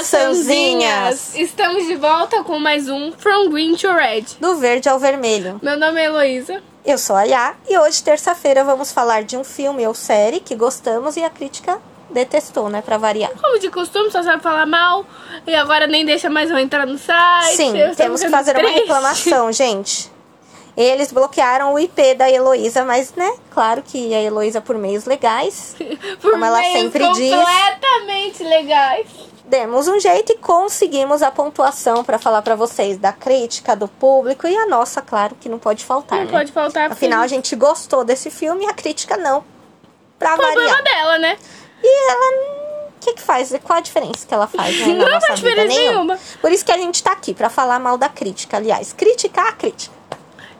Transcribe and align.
maçãzinhas! 0.00 1.34
Estamos 1.36 1.86
de 1.86 1.94
volta 1.94 2.42
com 2.42 2.58
mais 2.58 2.88
um 2.88 3.12
From 3.12 3.50
Green 3.50 3.76
to 3.76 3.92
Red. 3.92 4.24
Do 4.40 4.56
verde 4.56 4.88
ao 4.88 4.98
vermelho. 4.98 5.60
Meu 5.62 5.78
nome 5.78 6.00
é 6.00 6.06
Heloísa. 6.06 6.62
Eu 6.86 6.96
sou 6.96 7.14
a 7.14 7.24
Yá 7.24 7.54
e 7.68 7.76
hoje, 7.78 8.02
terça-feira, 8.02 8.64
vamos 8.64 8.90
falar 8.90 9.24
de 9.24 9.36
um 9.36 9.44
filme 9.44 9.86
ou 9.86 9.92
série 9.94 10.40
que 10.40 10.54
gostamos 10.54 11.18
e 11.18 11.22
a 11.22 11.28
crítica 11.28 11.78
detestou, 12.08 12.70
né? 12.70 12.80
Pra 12.80 12.96
variar. 12.96 13.30
Como 13.38 13.58
de 13.58 13.68
costume, 13.70 14.10
só 14.10 14.22
sabe 14.22 14.42
falar 14.42 14.64
mal 14.64 15.04
e 15.46 15.54
agora 15.54 15.86
nem 15.86 16.02
deixa 16.06 16.30
mais 16.30 16.50
eu 16.50 16.56
entrar 16.58 16.86
no 16.86 16.96
site. 16.96 17.56
Sim, 17.56 17.74
temos 17.94 18.22
que 18.22 18.30
fazer 18.30 18.52
uma 18.56 18.62
triste. 18.62 18.80
reclamação, 18.80 19.52
gente. 19.52 20.10
Eles 20.78 21.12
bloquearam 21.12 21.74
o 21.74 21.78
IP 21.78 22.14
da 22.14 22.30
Heloísa, 22.30 22.86
mas, 22.86 23.12
né? 23.14 23.30
Claro 23.50 23.82
que 23.82 24.14
a 24.14 24.22
Heloísa, 24.22 24.62
por 24.62 24.78
meios 24.78 25.04
legais, 25.04 25.76
Por 26.22 26.30
Como 26.30 26.42
ela 26.44 26.62
sempre 26.72 27.06
diz. 27.12 27.34
completamente 27.34 28.42
legais. 28.44 29.06
Demos 29.50 29.88
um 29.88 29.98
jeito 29.98 30.32
e 30.32 30.36
conseguimos 30.38 31.22
a 31.22 31.30
pontuação 31.30 32.04
pra 32.04 32.18
falar 32.18 32.40
pra 32.40 32.54
vocês 32.54 32.96
da 32.96 33.12
crítica, 33.12 33.74
do 33.74 33.88
público 33.88 34.46
e 34.46 34.56
a 34.56 34.66
nossa, 34.66 35.02
claro, 35.02 35.34
que 35.40 35.48
não 35.48 35.58
pode 35.58 35.84
faltar, 35.84 36.20
Não 36.20 36.26
né? 36.26 36.32
pode 36.32 36.52
faltar 36.52 36.88
porque 36.88 37.04
Afinal, 37.04 37.22
a 37.22 37.26
gente 37.26 37.54
gostou 37.56 38.04
desse 38.04 38.30
filme 38.30 38.64
e 38.64 38.68
a 38.68 38.72
crítica 38.72 39.16
não. 39.16 39.44
Pra 40.18 40.36
problema 40.36 40.60
variar. 40.70 40.82
dela, 40.84 41.18
né? 41.18 41.36
E 41.82 42.10
ela. 42.10 42.60
O 42.96 43.00
que, 43.00 43.14
que 43.14 43.22
faz? 43.22 43.52
Qual 43.64 43.78
a 43.78 43.80
diferença 43.80 44.26
que 44.26 44.32
ela 44.34 44.46
faz 44.46 44.78
né, 44.86 44.92
Não 44.94 45.20
faz 45.22 45.40
diferença 45.40 45.66
nenhuma. 45.68 46.18
Por 46.40 46.52
isso 46.52 46.64
que 46.64 46.70
a 46.70 46.76
gente 46.76 47.02
tá 47.02 47.12
aqui, 47.12 47.32
pra 47.34 47.48
falar 47.48 47.78
mal 47.80 47.96
da 47.96 48.08
crítica. 48.08 48.58
Aliás, 48.58 48.92
criticar 48.92 49.48
a 49.48 49.52
crítica. 49.52 49.94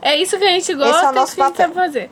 É 0.02 0.16
isso 0.16 0.38
que 0.38 0.45
a 0.45 0.51
gente 0.51 0.73
é 0.73 0.75
o 0.75 0.79
gosta 0.79 1.11
e 1.11 1.13
nosso 1.13 1.35
que 1.35 1.43
a 1.43 1.47
gente 1.49 1.57
papel. 1.59 1.75
fazer. 1.75 2.11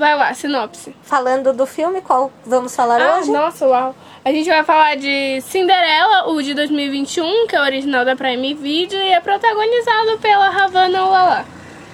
Vai 0.00 0.16
lá, 0.16 0.32
sinopse. 0.32 0.96
Falando 1.02 1.52
do 1.52 1.66
filme, 1.66 2.00
qual 2.00 2.32
vamos 2.46 2.74
falar 2.74 3.02
Ah, 3.02 3.18
hoje? 3.18 3.30
nossa, 3.30 3.66
uau. 3.68 3.94
A 4.24 4.32
gente 4.32 4.48
vai 4.48 4.64
falar 4.64 4.96
de 4.96 5.42
Cinderela, 5.42 6.26
o 6.30 6.40
de 6.42 6.54
2021, 6.54 7.46
que 7.46 7.54
é 7.54 7.60
o 7.60 7.64
original 7.64 8.02
da 8.02 8.16
Prime 8.16 8.54
Video 8.54 8.98
e 8.98 9.12
é 9.12 9.20
protagonizado 9.20 10.16
pela 10.18 10.48
Havana 10.64 11.04
Lala. 11.04 11.44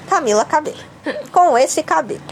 Camila 0.08 0.44
Cabelo. 0.44 0.78
com 1.32 1.58
esse 1.58 1.82
cabelo. 1.82 2.22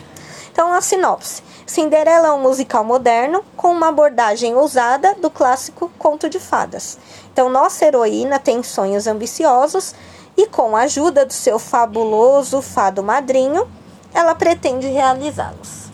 Então, 0.53 0.73
a 0.73 0.81
sinopse. 0.81 1.43
Cinderela 1.67 2.29
é 2.29 2.31
um 2.31 2.41
musical 2.41 2.85
moderno 2.85 3.45
com 3.57 3.73
uma 3.73 3.89
abordagem 3.89 4.55
ousada 4.55 5.17
do 5.17 5.29
clássico 5.29 5.91
conto 5.99 6.29
de 6.29 6.39
fadas. 6.39 6.97
Então, 7.33 7.49
nossa 7.49 7.85
heroína 7.85 8.39
tem 8.39 8.63
sonhos 8.63 9.09
ambiciosos 9.09 9.93
e, 10.37 10.47
com 10.47 10.77
a 10.77 10.83
ajuda 10.83 11.27
do 11.27 11.33
seu 11.33 11.59
fabuloso 11.59 12.63
fado 12.63 13.03
madrinho, 13.03 13.67
ela 14.15 14.35
pretende 14.35 14.87
realizá-los. 14.87 15.85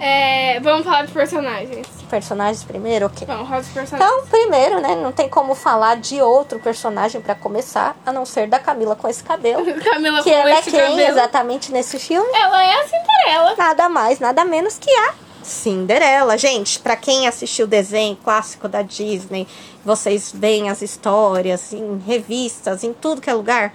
É, 0.00 0.60
vamos 0.60 0.84
falar 0.84 1.02
dos 1.02 1.10
personagens. 1.12 1.86
Personagens 2.08 2.62
primeiro, 2.62 3.06
ok. 3.06 3.26
Vamos 3.26 3.48
falar 3.48 3.60
dos 3.60 3.70
personagens. 3.70 4.12
Então, 4.16 4.26
primeiro, 4.28 4.80
né, 4.80 4.94
não 4.94 5.10
tem 5.10 5.28
como 5.28 5.54
falar 5.56 5.96
de 5.96 6.22
outro 6.22 6.60
personagem 6.60 7.20
pra 7.20 7.34
começar, 7.34 7.96
a 8.06 8.12
não 8.12 8.24
ser 8.24 8.46
da 8.46 8.60
Camila 8.60 8.94
com 8.94 9.08
esse 9.08 9.24
cabelo. 9.24 9.64
Camila 9.82 10.22
Que 10.22 10.30
com 10.30 10.36
ela 10.36 10.50
é 10.50 10.58
esse 10.60 10.70
quem 10.70 10.80
cabelo. 10.80 11.00
exatamente 11.00 11.72
nesse 11.72 11.98
filme? 11.98 12.28
Ela 12.32 12.62
é 12.62 12.74
a 12.80 12.84
Cinderela. 12.86 13.54
Nada 13.58 13.88
mais, 13.88 14.20
nada 14.20 14.44
menos 14.44 14.78
que 14.78 14.88
a 14.90 15.14
Cinderela. 15.42 16.38
Gente, 16.38 16.78
pra 16.78 16.94
quem 16.94 17.26
assistiu 17.26 17.66
o 17.66 17.68
desenho 17.68 18.16
clássico 18.16 18.68
da 18.68 18.82
Disney, 18.82 19.48
vocês 19.84 20.30
veem 20.32 20.70
as 20.70 20.80
histórias 20.80 21.72
em 21.72 21.98
revistas, 22.06 22.84
em 22.84 22.92
tudo 22.92 23.20
que 23.20 23.28
é 23.28 23.34
lugar. 23.34 23.74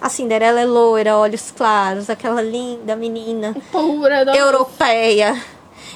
A 0.00 0.08
Cinderela 0.08 0.60
é 0.60 0.64
loira, 0.64 1.16
olhos 1.16 1.50
claros, 1.50 2.08
aquela 2.08 2.40
linda 2.40 2.96
menina 2.96 3.54
Pura, 3.70 4.24
da 4.24 4.34
europeia. 4.34 5.38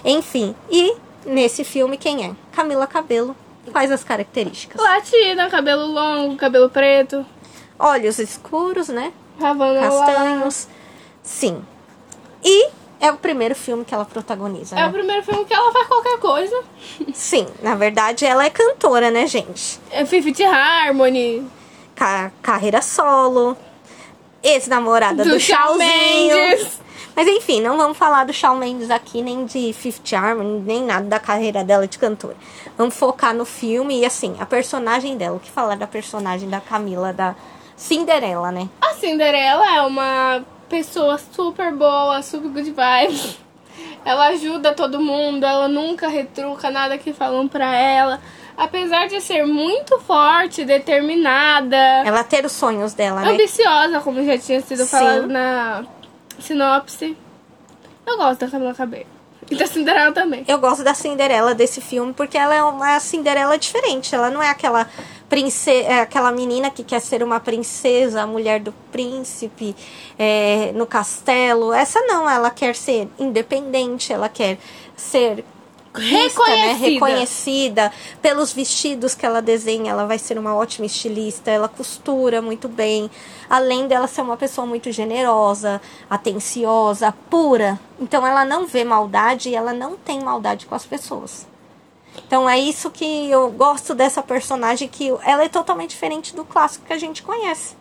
Enfim, 0.05 0.55
e 0.71 0.95
nesse 1.25 1.65
filme 1.65 1.97
quem 1.97 2.27
é? 2.27 2.35
Camila 2.53 2.87
Cabelo. 2.87 3.35
Quais 3.73 3.91
as 3.91 4.05
características? 4.05 4.79
Latina, 4.79 5.49
cabelo 5.49 5.87
longo, 5.87 6.37
cabelo 6.37 6.69
preto. 6.69 7.25
Olhos 7.79 8.19
escuros, 8.19 8.89
né? 8.89 9.11
Havana. 9.41 9.81
Castanhos. 9.81 10.69
Sim. 11.23 11.65
E 12.45 12.69
é 13.01 13.11
o 13.11 13.17
primeiro 13.17 13.55
filme 13.55 13.87
que 13.87 13.95
ela 13.95 14.05
protagoniza. 14.05 14.77
É 14.77 14.81
né? 14.83 14.87
o 14.89 14.93
primeiro 14.93 15.23
filme 15.23 15.47
que 15.47 15.55
ela 15.55 15.73
faz 15.73 15.87
qualquer 15.89 16.19
coisa. 16.19 16.63
Sim, 17.15 17.47
na 17.63 17.75
verdade 17.75 18.27
ela 18.27 18.45
é 18.45 18.51
cantora, 18.51 19.11
né, 19.11 19.27
gente? 19.27 19.81
É 19.91 20.05
Fifth 20.05 20.41
Harmony. 20.43 21.47
Ca- 21.95 22.31
carreira 22.43 22.83
solo, 22.83 23.57
ex-namorada 24.45 25.25
do, 25.25 25.31
Do 25.31 25.41
Shawn. 25.41 25.77
Mendes. 25.77 26.81
Mas 27.17 27.29
enfim, 27.29 27.61
não 27.61 27.77
vamos 27.77 27.97
falar 27.97 28.25
do 28.25 28.33
Shawn 28.33 28.57
Mendes 28.57 28.91
aqui, 28.91 29.23
nem 29.23 29.47
de 29.47 29.73
Fifth 29.73 30.13
Harmony, 30.13 30.61
nem 30.61 30.83
nada 30.83 31.07
da 31.07 31.21
carreira 31.21 31.63
dela 31.63 31.87
de 31.87 31.97
cantora. 31.97 32.37
Vamos 32.77 32.97
focar 32.97 33.33
no 33.33 33.45
filme 33.45 34.01
e 34.01 34.05
assim, 34.05 34.37
a 34.41 34.47
personagem 34.47 35.17
dela. 35.17 35.37
O 35.37 35.41
que 35.41 35.51
falar 35.51 35.77
da 35.77 35.87
personagem 35.87 36.51
da 36.51 36.61
Camila, 36.61 37.13
da 37.13 37.37
Cinderela, 37.77 38.51
né? 38.51 38.69
A 38.81 38.95
Cinderela 38.95 39.77
é 39.77 39.83
uma 39.83 40.45
pessoa 40.69 41.19
super 41.19 41.73
boa, 41.73 42.21
super 42.21 42.49
good 42.49 42.73
vibes. 42.73 43.39
Ela 44.05 44.29
ajuda 44.29 44.75
todo 44.75 45.01
mundo, 45.01 45.45
ela 45.45 45.69
nunca 45.69 46.09
retruca 46.09 46.71
nada 46.71 46.99
que 46.99 47.13
falam 47.13 47.47
pra 47.47 47.75
ela. 47.77 48.21
Apesar 48.57 49.09
de 49.09 49.21
ser 49.21 49.45
muito 49.45 49.99
forte, 50.01 50.65
determinada, 50.65 51.77
Ela 51.77 52.23
ter 52.23 52.45
os 52.45 52.53
sonhos 52.53 52.95
dela, 52.95 53.21
né? 53.23 53.31
ambiciosa, 53.31 54.01
como 54.01 54.25
já 54.25 54.39
tinha 54.39 54.61
sido 54.61 54.85
Sim. 54.85 54.91
falado 54.91 55.27
na 55.27 55.85
sinopse. 56.39 57.17
Eu 58.07 58.17
gosto 58.17 58.41
da 58.41 58.49
Camila 58.49 58.75
Cabello. 58.75 59.07
E 59.51 59.57
da 59.57 59.67
Cinderela 59.67 60.13
também. 60.13 60.45
Eu 60.49 60.59
gosto 60.59 60.83
da 60.83 60.95
Cinderela 60.95 61.55
desse 61.55 61.81
filme 61.81 62.13
porque 62.15 62.39
ela 62.39 62.55
é 62.55 62.63
uma 62.63 62.99
Cinderela 62.99 63.59
diferente. 63.59 64.15
Ela 64.15 64.31
não 64.31 64.43
é 64.43 64.49
aquela 64.49 64.89
princesa, 65.29 65.89
é 65.89 66.01
aquela 66.01 66.33
menina 66.33 66.71
que 66.71 66.83
quer 66.83 67.01
ser 67.01 67.23
uma 67.23 67.41
princesa, 67.41 68.23
a 68.23 68.27
mulher 68.27 68.61
do 68.61 68.73
príncipe 68.91 69.77
é, 70.19 70.73
no 70.75 70.87
castelo. 70.87 71.73
Essa 71.73 72.01
não, 72.03 72.29
ela 72.29 72.51
quer 72.51 72.75
ser 72.75 73.09
independente, 73.19 74.13
ela 74.13 74.29
quer 74.29 74.59
ser 74.97 75.45
vista, 76.01 76.43
né, 76.47 76.73
Reconhecida. 76.73 76.87
reconhecida 76.87 77.93
pelos 78.21 78.53
vestidos 78.53 79.15
que 79.15 79.25
ela 79.25 79.41
desenha. 79.41 79.93
Ela 79.93 80.07
vai 80.07 80.19
ser 80.19 80.39
uma 80.39 80.55
ótima 80.55 80.87
estilista, 80.87 81.51
ela 81.51 81.69
costura 81.69 82.43
muito 82.43 82.69
bem. 82.69 83.11
Além 83.49 83.87
dela 83.87 84.07
ser 84.07 84.23
uma 84.23 84.37
pessoa 84.37 84.67
muito 84.67 84.91
generosa, 84.91 85.81
atenciosa, 86.09 87.15
pura. 87.31 87.79
Então 88.01 88.27
ela 88.27 88.45
não 88.45 88.67
vê 88.67 88.85
maldade 88.85 89.51
e 89.51 89.55
ela 89.55 89.73
não 89.73 89.97
tem 89.97 90.21
maldade 90.21 90.67
com 90.67 90.75
as 90.75 90.85
pessoas. 90.85 91.47
Então 92.27 92.49
é 92.49 92.59
isso 92.59 92.91
que 92.91 93.31
eu 93.31 93.51
gosto 93.51 93.95
dessa 93.95 94.23
personagem 94.23 94.89
que 94.89 95.09
ela 95.25 95.45
é 95.45 95.49
totalmente 95.49 95.91
diferente 95.91 96.35
do 96.35 96.45
clássico 96.45 96.87
que 96.87 96.93
a 96.93 96.99
gente 96.99 97.23
conhece. 97.23 97.77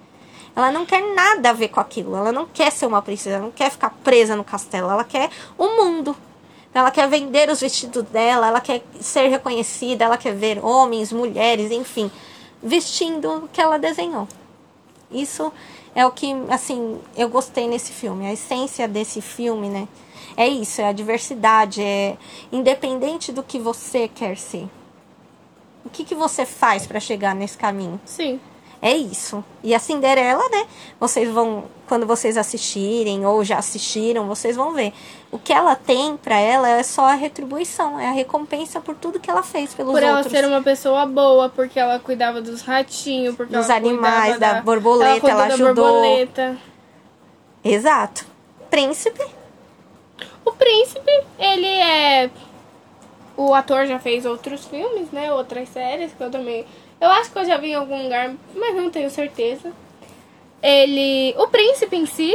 Ela 0.55 0.71
não 0.71 0.85
quer 0.85 1.01
nada 1.15 1.49
a 1.49 1.53
ver 1.53 1.69
com 1.69 1.79
aquilo. 1.79 2.15
Ela 2.15 2.31
não 2.31 2.45
quer 2.45 2.71
ser 2.71 2.85
uma 2.85 3.01
princesa, 3.01 3.37
ela 3.37 3.45
não 3.45 3.51
quer 3.51 3.71
ficar 3.71 3.89
presa 4.03 4.35
no 4.35 4.43
castelo. 4.43 4.89
Ela 4.89 5.03
quer 5.03 5.29
o 5.57 5.67
mundo. 5.67 6.15
Ela 6.73 6.89
quer 6.89 7.07
vender 7.07 7.49
os 7.49 7.61
vestidos 7.61 8.03
dela, 8.05 8.47
ela 8.47 8.59
quer 8.59 8.83
ser 8.99 9.27
reconhecida, 9.27 10.05
ela 10.05 10.17
quer 10.17 10.33
ver 10.33 10.63
homens, 10.63 11.11
mulheres, 11.11 11.71
enfim, 11.71 12.09
vestindo 12.61 13.45
o 13.45 13.47
que 13.47 13.61
ela 13.61 13.77
desenhou. 13.77 14.27
Isso 15.11 15.53
é 15.93 16.05
o 16.05 16.11
que, 16.11 16.33
assim, 16.49 16.99
eu 17.15 17.29
gostei 17.29 17.67
nesse 17.67 17.91
filme. 17.91 18.25
A 18.25 18.33
essência 18.33 18.87
desse 18.87 19.21
filme, 19.21 19.69
né? 19.69 19.87
É 20.35 20.47
isso, 20.47 20.81
é 20.81 20.85
a 20.85 20.91
diversidade, 20.91 21.81
é 21.81 22.17
independente 22.51 23.31
do 23.31 23.43
que 23.43 23.59
você 23.59 24.07
quer 24.07 24.35
ser. 24.37 24.67
O 25.85 25.89
que, 25.89 26.03
que 26.03 26.15
você 26.15 26.45
faz 26.45 26.87
para 26.87 26.99
chegar 26.99 27.35
nesse 27.35 27.57
caminho? 27.57 28.01
Sim. 28.05 28.39
É 28.85 28.91
isso. 28.97 29.41
E 29.63 29.73
a 29.73 29.79
Cinderela, 29.79 30.43
né? 30.49 30.67
Vocês 30.99 31.29
vão, 31.29 31.63
quando 31.87 32.05
vocês 32.05 32.35
assistirem 32.35 33.25
ou 33.25 33.41
já 33.41 33.57
assistiram, 33.57 34.27
vocês 34.27 34.57
vão 34.57 34.73
ver. 34.73 34.91
O 35.31 35.39
que 35.39 35.53
ela 35.53 35.73
tem 35.73 36.17
pra 36.17 36.37
ela 36.37 36.67
é 36.67 36.83
só 36.83 37.05
a 37.05 37.13
retribuição, 37.13 37.97
é 37.97 38.09
a 38.09 38.11
recompensa 38.11 38.81
por 38.81 38.93
tudo 38.93 39.21
que 39.21 39.31
ela 39.31 39.41
fez 39.41 39.73
pelos 39.73 39.93
Por 39.93 40.03
ela 40.03 40.17
outros. 40.17 40.33
ser 40.37 40.45
uma 40.45 40.61
pessoa 40.61 41.05
boa, 41.05 41.47
porque 41.47 41.79
ela 41.79 41.97
cuidava 41.97 42.41
dos 42.41 42.61
ratinhos, 42.61 43.35
porque 43.37 43.55
Dos 43.55 43.69
ela 43.69 43.77
animais, 43.77 44.31
cuidava 44.31 44.55
da 44.55 44.61
borboleta, 44.61 45.29
ela 45.31 45.47
da 45.47 45.53
ajudou. 45.53 45.73
borboleta. 45.85 46.57
Exato. 47.63 48.25
Príncipe, 48.69 49.23
O 50.43 50.51
príncipe, 50.51 51.23
ele 51.39 51.67
é. 51.67 52.29
O 53.37 53.53
ator 53.53 53.85
já 53.87 53.97
fez 53.97 54.25
outros 54.25 54.65
filmes, 54.65 55.09
né? 55.09 55.31
Outras 55.31 55.69
séries 55.69 56.11
que 56.11 56.21
eu 56.21 56.29
também. 56.29 56.65
Eu 57.03 57.11
acho 57.11 57.31
que 57.31 57.37
eu 57.37 57.43
já 57.43 57.57
vi 57.57 57.71
em 57.71 57.75
algum 57.75 58.01
lugar, 58.01 58.33
mas 58.55 58.75
não 58.75 58.89
tenho 58.89 59.09
certeza. 59.09 59.73
Ele. 60.61 61.35
O 61.37 61.49
príncipe 61.49 61.97
em 61.97 62.05
si, 62.05 62.33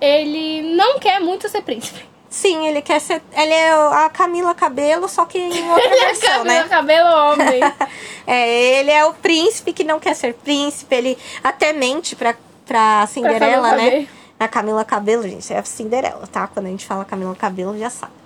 ele 0.00 0.76
não 0.76 1.00
quer 1.00 1.18
muito 1.18 1.48
ser 1.48 1.60
príncipe. 1.62 2.08
sim, 2.30 2.68
ele 2.68 2.82
quer 2.82 3.00
ser. 3.00 3.20
Ele 3.32 3.52
é 3.52 3.72
a 3.72 4.08
Camila 4.08 4.54
Cabelo, 4.54 5.08
só 5.08 5.24
que 5.24 5.38
em 5.38 5.68
outra 5.68 5.82
Ele 5.90 5.94
é 5.96 6.06
versão, 6.06 6.28
cabelo, 6.28 6.44
né? 6.44 6.68
cabelo 6.68 7.32
homem. 7.32 7.60
É, 8.26 8.78
ele 8.78 8.92
é 8.92 9.04
o 9.04 9.12
príncipe 9.12 9.72
que 9.72 9.82
não 9.82 9.98
quer 9.98 10.14
ser 10.14 10.34
príncipe, 10.34 10.94
ele 10.94 11.18
até 11.42 11.72
mente 11.72 12.14
pra, 12.14 12.36
pra 12.64 13.04
Cinderela, 13.08 13.70
Camila 13.70 13.76
né? 13.76 14.08
A 14.38 14.46
Camila 14.46 14.84
Cabelo, 14.84 15.24
gente, 15.24 15.52
é 15.52 15.58
a 15.58 15.64
Cinderela, 15.64 16.28
tá? 16.28 16.46
Quando 16.46 16.66
a 16.66 16.68
gente 16.68 16.86
fala 16.86 17.04
Camila 17.04 17.34
Cabelo, 17.34 17.76
já 17.76 17.90
sabe. 17.90 18.19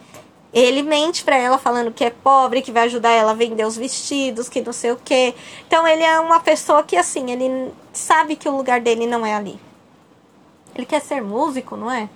Ele 0.55 0.83
mente 0.83 1.25
pra 1.25 1.37
ela 1.37 1.59
falando 1.59 1.91
que 1.91 2.05
é 2.05 2.11
pobre, 2.11 2.63
que 2.63 2.71
vai 2.71 2.85
ajudar 2.85 3.11
ela 3.11 3.33
a 3.33 3.35
vender 3.35 3.67
os 3.67 3.77
vestidos, 3.77 4.49
que 4.49 4.61
não 4.61 4.73
sei 4.73 4.93
o 4.93 4.97
quê. 5.05 5.35
Então 5.67 5.87
ele 5.87 6.05
é 6.05 6.21
uma 6.21 6.39
pessoa 6.39 6.83
que 6.85 6.97
assim, 6.97 7.33
ele 7.33 7.73
sabe 7.93 8.37
que 8.37 8.49
o 8.49 8.57
lugar 8.57 8.81
dele 8.81 9.05
não 9.07 9.27
é 9.27 9.35
ali. 9.35 9.59
Ele 10.75 10.87
quer 10.87 11.01
ser 11.01 11.21
músico, 11.21 11.77
não 11.77 11.91
é? 11.91 12.09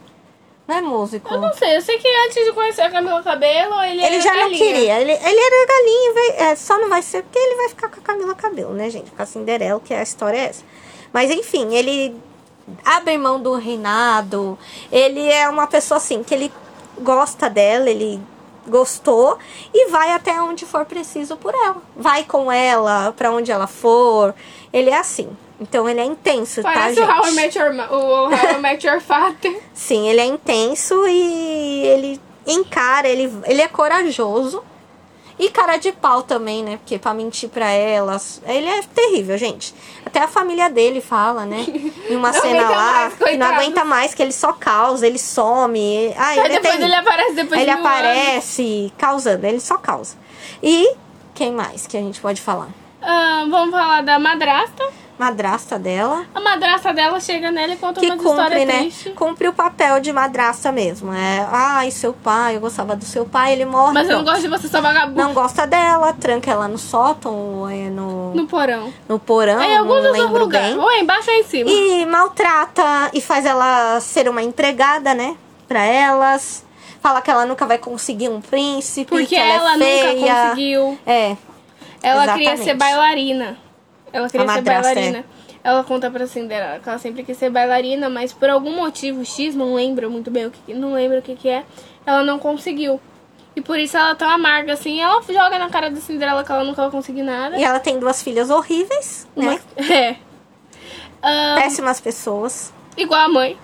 Não 0.68 0.76
é 0.76 0.80
músico. 0.80 1.32
Eu 1.32 1.40
não 1.40 1.52
sei, 1.54 1.76
eu 1.76 1.80
sei 1.82 1.98
que 1.98 2.06
antes 2.26 2.44
de 2.44 2.52
conhecer 2.52 2.82
a 2.82 2.90
Camila 2.90 3.22
Cabelo, 3.22 3.80
ele, 3.82 4.04
Ele 4.04 4.20
já 4.20 4.32
não 4.34 4.40
galinha. 4.42 4.58
queria. 4.58 5.00
Ele, 5.00 5.12
ele 5.12 5.40
era 5.40 5.66
galinha, 5.66 6.12
vai- 6.14 6.50
é, 6.50 6.56
só 6.56 6.78
não 6.78 6.88
vai 6.88 7.02
ser 7.02 7.22
porque 7.22 7.38
ele 7.38 7.56
vai 7.56 7.68
ficar 7.70 7.88
com 7.88 7.98
a 8.00 8.02
Camila 8.02 8.34
Cabelo, 8.34 8.72
né, 8.74 8.88
gente? 8.90 9.10
Com 9.10 9.22
a 9.22 9.26
Cinderela, 9.26 9.80
que 9.80 9.94
a 9.94 10.02
história 10.02 10.36
é 10.38 10.44
essa. 10.50 10.62
Mas 11.12 11.30
enfim, 11.30 11.74
ele 11.74 12.14
abre 12.84 13.16
mão 13.16 13.40
do 13.40 13.54
reinado. 13.54 14.58
Ele 14.92 15.26
é 15.28 15.48
uma 15.48 15.66
pessoa 15.66 15.96
assim, 15.96 16.22
que 16.22 16.34
ele 16.34 16.52
gosta 17.00 17.48
dela, 17.48 17.88
ele 17.88 18.20
gostou 18.66 19.38
e 19.72 19.88
vai 19.88 20.12
até 20.12 20.40
onde 20.40 20.66
for 20.66 20.84
preciso 20.84 21.36
por 21.36 21.54
ela. 21.54 21.82
Vai 21.96 22.24
com 22.24 22.52
ela 22.52 23.12
pra 23.16 23.30
onde 23.30 23.50
ela 23.50 23.66
for. 23.66 24.34
Ele 24.72 24.90
é 24.90 24.98
assim. 24.98 25.30
Então 25.60 25.88
ele 25.88 26.00
é 26.00 26.04
intenso, 26.04 26.62
tá, 26.62 26.72
Parece 26.72 27.00
gente? 27.00 27.10
o 27.10 27.12
How 27.12 27.26
I 27.26 27.32
Met 27.32 27.58
Your, 27.58 27.92
o 27.92 28.26
How 28.26 28.58
I 28.58 28.60
Met 28.60 28.86
Your 28.86 29.00
Father. 29.00 29.60
Sim, 29.74 30.08
ele 30.08 30.20
é 30.20 30.24
intenso 30.24 31.04
e 31.08 31.82
ele 31.84 32.20
encara, 32.46 33.08
ele, 33.08 33.32
ele 33.44 33.60
é 33.60 33.66
corajoso. 33.66 34.62
E 35.38 35.50
cara 35.50 35.76
de 35.76 35.92
pau 35.92 36.22
também, 36.22 36.64
né? 36.64 36.78
Porque 36.78 36.98
pra 36.98 37.14
mentir 37.14 37.48
pra 37.48 37.70
elas. 37.70 38.42
Ele 38.44 38.66
é 38.66 38.82
terrível, 38.82 39.38
gente. 39.38 39.72
Até 40.04 40.20
a 40.20 40.26
família 40.28 40.68
dele 40.68 41.00
fala, 41.00 41.46
né? 41.46 41.64
Em 42.08 42.16
uma 42.16 42.32
Não 42.32 42.40
cena 42.40 42.68
lá, 42.68 42.92
mais, 42.92 43.14
que 43.14 43.36
não 43.36 43.46
aguenta 43.46 43.84
mais, 43.84 44.14
que 44.14 44.22
ele 44.22 44.32
só 44.32 44.52
causa, 44.52 45.06
ele 45.06 45.18
some. 45.18 46.12
Ah, 46.16 46.28
Aí 46.28 46.38
ele 46.40 46.46
é 46.56 46.60
depois 46.60 46.80
ele 46.80 46.94
aparece 46.94 47.34
depois 47.34 47.60
Ele 47.60 47.70
de 47.70 47.70
anos. 47.70 47.86
aparece 47.86 48.92
causando, 48.98 49.44
ele 49.46 49.60
só 49.60 49.76
causa. 49.78 50.16
E 50.62 50.94
quem 51.34 51.52
mais 51.52 51.86
que 51.86 51.96
a 51.96 52.00
gente 52.00 52.20
pode 52.20 52.40
falar? 52.40 52.68
Ah, 53.00 53.46
vamos 53.48 53.70
falar 53.70 54.02
da 54.02 54.18
madrasta. 54.18 54.84
Madrasta 55.18 55.78
dela. 55.78 56.24
A 56.32 56.40
madrasta 56.40 56.92
dela 56.94 57.18
chega 57.18 57.50
nela 57.50 57.72
e 57.72 57.76
conta 57.76 57.98
que 58.00 58.06
umas 58.06 58.18
cumpre, 58.18 58.30
histórias 58.30 58.66
né? 58.66 58.78
tristes. 58.82 59.12
Cumpre 59.14 59.48
o 59.48 59.52
papel 59.52 59.98
de 60.00 60.12
madrasta 60.12 60.70
mesmo. 60.70 61.12
É, 61.12 61.46
ai, 61.50 61.90
seu 61.90 62.12
pai, 62.12 62.54
eu 62.56 62.60
gostava 62.60 62.94
do 62.94 63.04
seu 63.04 63.24
pai, 63.26 63.52
ele 63.54 63.64
morre. 63.64 63.94
Mas 63.94 64.08
eu 64.08 64.18
não 64.18 64.24
gosto 64.24 64.42
de 64.42 64.48
você, 64.48 64.68
sua 64.68 64.80
vagabunda. 64.80 65.20
Não 65.22 65.34
gosta 65.34 65.66
dela, 65.66 66.12
tranca 66.12 66.52
ela 66.52 66.68
no 66.68 66.78
sótão, 66.78 67.34
ou 67.34 67.68
é 67.68 67.90
no, 67.90 68.32
No 68.34 68.46
porão. 68.46 68.92
no 69.08 69.18
porão, 69.18 69.58
Aí 69.58 69.74
alguns 69.76 70.02
não 70.02 70.10
outros 70.10 70.18
lembro 70.24 70.44
lugares. 70.44 70.68
bem. 70.74 70.78
Ou 70.78 70.90
é 70.90 71.00
embaixo 71.00 71.28
ou 71.30 71.36
é 71.36 71.40
em 71.40 71.44
cima. 71.44 71.68
E 71.70 72.06
maltrata 72.06 73.10
e 73.12 73.20
faz 73.20 73.44
ela 73.44 73.98
ser 74.00 74.28
uma 74.28 74.42
empregada, 74.42 75.14
né? 75.14 75.36
Pra 75.66 75.82
elas. 75.84 76.64
Fala 77.00 77.20
que 77.20 77.30
ela 77.30 77.44
nunca 77.44 77.66
vai 77.66 77.78
conseguir 77.78 78.28
um 78.28 78.40
príncipe, 78.40 79.08
Porque 79.10 79.26
que 79.26 79.36
ela, 79.36 79.72
ela 79.74 79.84
é 79.84 80.12
nunca 80.14 80.32
conseguiu. 80.48 80.98
É, 81.06 81.36
Ela 82.02 82.22
queria 82.28 82.52
Exatamente. 82.52 82.64
ser 82.64 82.74
bailarina. 82.74 83.56
Ela 84.12 84.28
queria 84.28 84.48
ser 84.48 84.58
é. 84.58 84.62
bailarina. 84.62 85.24
Ela 85.64 85.84
conta 85.84 86.10
pra 86.10 86.26
Cinderela 86.26 86.78
que 86.78 86.88
ela 86.88 86.98
sempre 86.98 87.22
quis 87.24 87.36
ser 87.36 87.50
bailarina, 87.50 88.08
mas 88.08 88.32
por 88.32 88.48
algum 88.48 88.74
motivo 88.76 89.24
X, 89.24 89.54
não 89.54 89.74
lembro 89.74 90.10
muito 90.10 90.30
bem 90.30 90.46
o 90.46 90.50
que, 90.50 90.72
não 90.72 90.94
lembro 90.94 91.18
o 91.18 91.22
que 91.22 91.34
que 91.34 91.48
é, 91.48 91.64
ela 92.06 92.22
não 92.22 92.38
conseguiu. 92.38 93.00
E 93.56 93.60
por 93.60 93.78
isso 93.78 93.96
ela 93.96 94.14
tá 94.14 94.32
amarga 94.32 94.72
assim. 94.74 95.00
Ela 95.00 95.20
joga 95.22 95.58
na 95.58 95.68
cara 95.68 95.90
da 95.90 96.00
Cinderela 96.00 96.44
que 96.44 96.52
ela 96.52 96.62
nunca 96.64 96.82
vai 96.82 96.90
conseguir 96.90 97.22
nada. 97.22 97.56
e 97.58 97.64
ela 97.64 97.80
tem 97.80 97.98
duas 97.98 98.22
filhas 98.22 98.50
horríveis, 98.50 99.26
né? 99.36 99.58
Uma- 99.76 99.84
É. 99.92 100.16
Ah, 101.20 101.56
Péssimas 101.58 102.00
pessoas. 102.00 102.72
igual 102.96 103.22
a 103.22 103.28
mãe. 103.28 103.58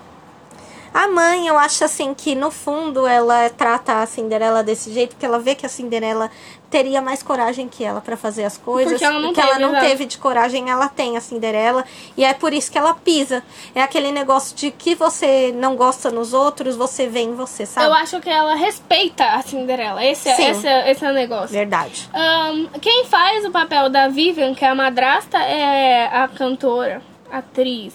A 0.97 1.09
mãe, 1.09 1.45
eu 1.45 1.57
acho 1.57 1.83
assim 1.83 2.13
que 2.13 2.33
no 2.35 2.49
fundo 2.49 3.05
ela 3.05 3.49
trata 3.49 4.01
a 4.01 4.05
Cinderela 4.05 4.63
desse 4.63 4.93
jeito, 4.93 5.09
porque 5.09 5.25
ela 5.25 5.39
vê 5.39 5.53
que 5.53 5.65
a 5.65 5.69
Cinderela 5.69 6.31
teria 6.69 7.01
mais 7.01 7.21
coragem 7.21 7.67
que 7.67 7.83
ela 7.83 7.99
pra 7.99 8.15
fazer 8.15 8.45
as 8.45 8.57
coisas. 8.57 8.93
Porque 8.93 9.03
ela 9.03 9.19
não 9.19 9.33
que 9.33 9.41
ela 9.41 9.49
teve, 9.49 9.61
não 9.61 9.69
exato. 9.71 9.85
teve 9.87 10.05
de 10.05 10.17
coragem, 10.17 10.69
ela 10.69 10.87
tem 10.87 11.17
a 11.17 11.19
Cinderela. 11.19 11.83
E 12.15 12.23
é 12.23 12.33
por 12.33 12.53
isso 12.53 12.71
que 12.71 12.77
ela 12.77 12.93
pisa. 12.93 13.43
É 13.75 13.81
aquele 13.81 14.09
negócio 14.09 14.55
de 14.55 14.71
que 14.71 14.95
você 14.95 15.51
não 15.53 15.75
gosta 15.75 16.09
nos 16.09 16.31
outros, 16.33 16.77
você 16.77 17.07
vê 17.07 17.19
em 17.19 17.35
você, 17.35 17.65
sabe? 17.65 17.87
Eu 17.87 17.93
acho 17.93 18.21
que 18.21 18.29
ela 18.29 18.55
respeita 18.55 19.25
a 19.25 19.41
Cinderela. 19.41 20.01
Esse, 20.01 20.29
é- 20.29 20.35
Sim. 20.35 20.49
esse, 20.51 20.65
é- 20.65 20.91
esse 20.91 21.05
é 21.05 21.09
o 21.11 21.13
negócio. 21.13 21.49
Verdade. 21.49 22.09
Ahn, 22.13 22.67
quem 22.81 23.03
faz 23.03 23.43
o 23.43 23.51
papel 23.51 23.89
da 23.89 24.07
Vivian, 24.07 24.55
que 24.55 24.63
é 24.63 24.69
a 24.69 24.75
madrasta, 24.75 25.39
é 25.39 26.05
a 26.07 26.25
cantora, 26.29 27.01
atriz, 27.29 27.93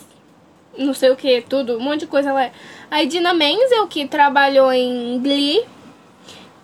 não 0.81 0.95
sei 0.95 1.11
o 1.11 1.17
que, 1.17 1.43
tudo, 1.43 1.77
um 1.77 1.81
monte 1.81 2.01
de 2.01 2.07
coisa 2.07 2.31
é. 2.41 2.53
A 2.91 3.03
Idina 3.03 3.33
Menzel, 3.33 3.87
que 3.87 4.09
trabalhou 4.09 4.73
em 4.73 5.21
Glee, 5.21 5.65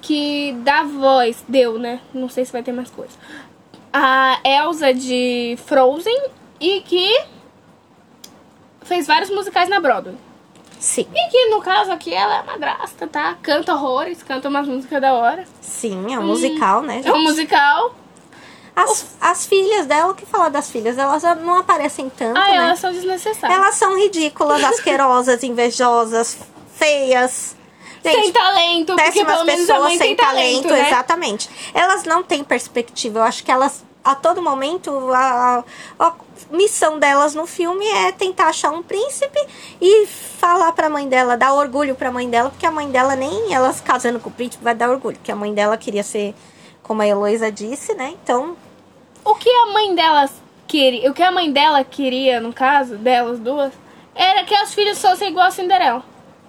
que 0.01 0.53
dá 0.61 0.83
voz, 0.83 1.45
deu, 1.49 1.79
né? 1.79 2.01
Não 2.13 2.29
sei 2.29 2.45
se 2.45 2.53
vai 2.53 2.63
ter 2.63 2.73
mais 2.73 2.91
coisa. 2.91 3.15
A 3.93 4.41
Elsa 4.45 4.93
de 4.93 5.57
Frozen 5.67 6.29
e 6.61 6.81
que 6.81 7.25
fez 8.83 9.07
vários 9.07 9.31
musicais 9.31 9.69
na 9.69 9.81
Broadway. 9.81 10.17
Sim. 10.79 11.07
E 11.15 11.31
que 11.31 11.47
no 11.47 11.61
caso 11.61 11.91
aqui 11.91 12.13
ela 12.13 12.39
é 12.39 12.43
madrasta, 12.43 13.07
tá? 13.07 13.37
Canta 13.43 13.75
horrores, 13.75 14.23
canta 14.23 14.49
umas 14.49 14.69
músicas 14.69 15.01
da 15.01 15.15
hora. 15.15 15.45
Sim, 15.61 16.13
é 16.15 16.19
um 16.19 16.27
musical, 16.27 16.83
né? 16.83 17.03
É 17.05 17.13
um 17.13 17.23
musical. 17.23 17.95
As, 18.77 19.07
as 19.21 19.47
filhas 19.47 19.87
dela, 19.87 20.13
o 20.13 20.15
que 20.15 20.27
falar 20.27 20.51
das 20.51 20.71
filhas? 20.71 20.99
Elas 20.99 21.23
não 21.43 21.55
aparecem 21.57 22.11
tanto, 22.11 22.39
Ah, 22.39 22.47
né? 22.49 22.57
elas 22.57 22.79
são 22.79 22.93
desnecessárias. 22.93 23.59
Elas 23.59 23.75
são 23.75 23.97
ridículas, 23.99 24.63
asquerosas, 24.63 25.43
invejosas, 25.45 26.37
feias. 26.75 27.57
Sem 28.03 28.31
talento, 28.31 28.87
porque 28.95 29.03
péssimas 29.03 29.33
pelo 29.33 29.45
menos 29.47 29.63
a 29.69 29.73
pessoas 29.73 29.89
mãe 29.89 29.99
sem 29.99 30.07
tem 30.15 30.17
talento, 30.17 30.69
né? 30.69 30.87
exatamente. 30.87 31.51
Elas 31.75 32.05
não 32.05 32.23
têm 32.23 32.45
perspectiva. 32.45 33.19
Eu 33.19 33.23
acho 33.25 33.43
que 33.43 33.51
elas, 33.51 33.83
a 34.05 34.15
todo 34.15 34.41
momento, 34.41 34.91
a, 35.13 35.65
a- 35.99 36.05
a 36.07 36.15
missão 36.51 36.99
delas 37.01 37.35
no 37.35 37.47
filme 37.47 37.85
é 37.85 38.13
tentar 38.13 38.49
achar 38.49 38.71
um 38.71 38.83
príncipe 38.83 39.39
e 39.81 40.07
falar 40.07 40.71
pra 40.73 40.89
mãe 40.89 41.09
dela, 41.09 41.37
dar 41.37 41.55
orgulho 41.55 41.97
pra 41.97 42.13
mãe 42.13 42.29
dela, 42.31 42.51
porque 42.51 42.67
a 42.67 42.71
mãe 42.71 42.89
dela 42.91 43.17
nem 43.17 43.53
elas 43.53 43.81
casando 43.81 44.21
com 44.21 44.29
o 44.29 44.33
príncipe 44.33 44.63
vai 44.63 44.75
dar 44.75 44.91
orgulho, 44.91 45.17
porque 45.17 45.33
a 45.33 45.37
mãe 45.37 45.53
dela 45.53 45.77
queria 45.77 46.05
ser, 46.05 46.33
como 46.85 47.03
a 47.03 47.07
Heloísa 47.09 47.51
disse, 47.51 47.93
né? 47.95 48.15
Então, 48.23 48.57
O 49.27 49.35
que 49.35 49.51
a 49.51 49.67
mãe 49.73 49.95
delas 49.95 50.31
queria, 50.69 51.11
o 51.11 51.15
que 51.15 51.23
a 51.23 51.33
mãe 51.33 51.53
dela 51.53 51.83
queria, 51.85 52.41
no 52.41 52.53
caso, 52.53 52.97
delas 52.97 53.39
duas, 53.41 53.73
era 54.15 54.45
que 54.45 54.55
os 54.63 54.73
filhos 54.73 55.01
fossem 55.01 55.31
igual 55.31 55.49
a 55.49 55.51
Cinderela. 55.51 56.03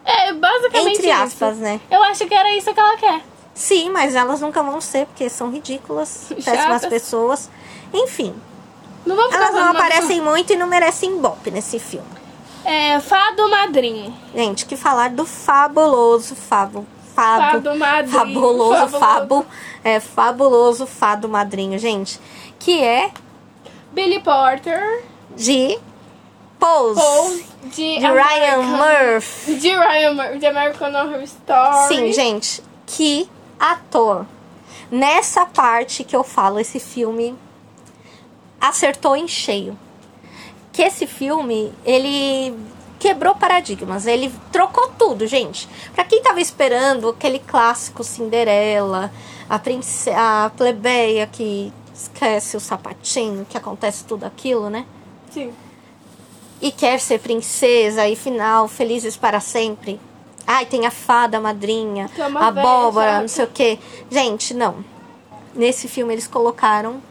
É 0.05 0.31
basicamente 0.31 0.97
Entre 0.99 1.11
aspas, 1.11 1.55
isso. 1.55 1.63
né? 1.63 1.81
Eu 1.91 2.01
acho 2.03 2.25
que 2.25 2.33
era 2.33 2.55
isso 2.55 2.73
que 2.73 2.79
ela 2.79 2.95
quer. 2.97 3.21
sim, 3.53 3.89
mas 3.89 4.15
elas 4.15 4.39
nunca 4.39 4.61
vão 4.63 4.79
ser, 4.79 5.05
porque 5.07 5.27
são 5.29 5.51
ridículas, 5.51 6.29
péssimas 6.45 6.85
pessoas. 6.85 7.49
Enfim, 7.93 8.33
Não 9.05 9.19
elas 9.19 9.53
não 9.53 9.71
aparecem 9.71 10.21
muito 10.21 10.53
e 10.53 10.55
não 10.55 10.67
merecem 10.67 11.17
ibope 11.17 11.49
nesse 11.51 11.79
filme. 11.79 12.07
É, 12.63 12.99
Fado 12.99 13.49
Madrinho. 13.49 14.13
Gente, 14.35 14.65
que 14.65 14.75
falar 14.75 15.09
do 15.09 15.25
fabuloso 15.25 16.35
Fabo. 16.35 16.85
Fabo. 17.15 17.41
Fado 17.41 17.75
Madrinho. 17.75 18.19
Fabuloso 18.19 18.75
Fabuloso. 18.75 18.99
Fabo. 18.99 19.45
É, 19.87 20.01
fabuloso 20.01 20.85
Fado 20.85 21.29
Madrinho, 21.29 21.79
gente. 21.79 22.19
Que 22.59 22.83
é 22.83 23.09
Billy 23.93 24.19
Porter. 24.19 25.05
de 25.33 25.79
Pose. 26.59 26.99
Pose 26.99 27.45
de, 27.63 27.99
De 27.99 28.05
Ryan 28.05 28.63
Murphy. 28.63 29.55
De 29.55 29.69
Ryan 29.69 30.13
Murphy, 30.13 30.39
de 30.39 30.45
American 30.45 30.89
Horror 30.93 31.21
Story. 31.21 31.87
Sim, 31.87 32.11
gente. 32.11 32.61
Que 32.85 33.29
ator. 33.57 34.25
Nessa 34.91 35.45
parte 35.45 36.03
que 36.03 36.15
eu 36.15 36.23
falo, 36.23 36.59
esse 36.59 36.81
filme 36.81 37.33
acertou 38.59 39.15
em 39.15 39.25
cheio. 39.27 39.79
Que 40.73 40.81
esse 40.81 41.07
filme, 41.07 41.71
ele 41.85 42.53
quebrou 42.99 43.35
paradigmas, 43.35 44.05
ele 44.05 44.33
trocou 44.51 44.89
tudo, 44.97 45.25
gente. 45.27 45.69
Pra 45.93 46.03
quem 46.03 46.21
tava 46.21 46.41
esperando 46.41 47.09
aquele 47.09 47.39
clássico 47.39 48.03
Cinderela, 48.03 49.11
a, 49.49 49.59
prince 49.59 50.09
a 50.09 50.51
plebeia 50.55 51.27
que 51.27 51.71
esquece 51.93 52.55
o 52.55 52.59
sapatinho, 52.59 53.45
que 53.49 53.57
acontece 53.57 54.03
tudo 54.03 54.25
aquilo, 54.25 54.69
né? 54.69 54.85
Sim. 55.31 55.53
e 56.61 56.71
quer 56.71 56.99
ser 56.99 57.19
princesa 57.19 58.07
e 58.07 58.15
final 58.15 58.67
felizes 58.67 59.15
para 59.17 59.39
sempre. 59.39 59.99
Ai, 60.45 60.65
tem 60.65 60.85
a 60.85 60.91
fada, 60.91 61.37
a 61.37 61.41
madrinha, 61.41 62.09
é 62.17 62.21
a 62.21 62.29
velha 62.29 62.47
abóbora, 62.47 63.07
chata. 63.07 63.21
não 63.21 63.27
sei 63.27 63.45
o 63.45 63.47
que. 63.47 63.79
Gente, 64.09 64.53
não. 64.53 64.83
Nesse 65.53 65.87
filme 65.87 66.13
eles 66.13 66.27
colocaram 66.27 67.01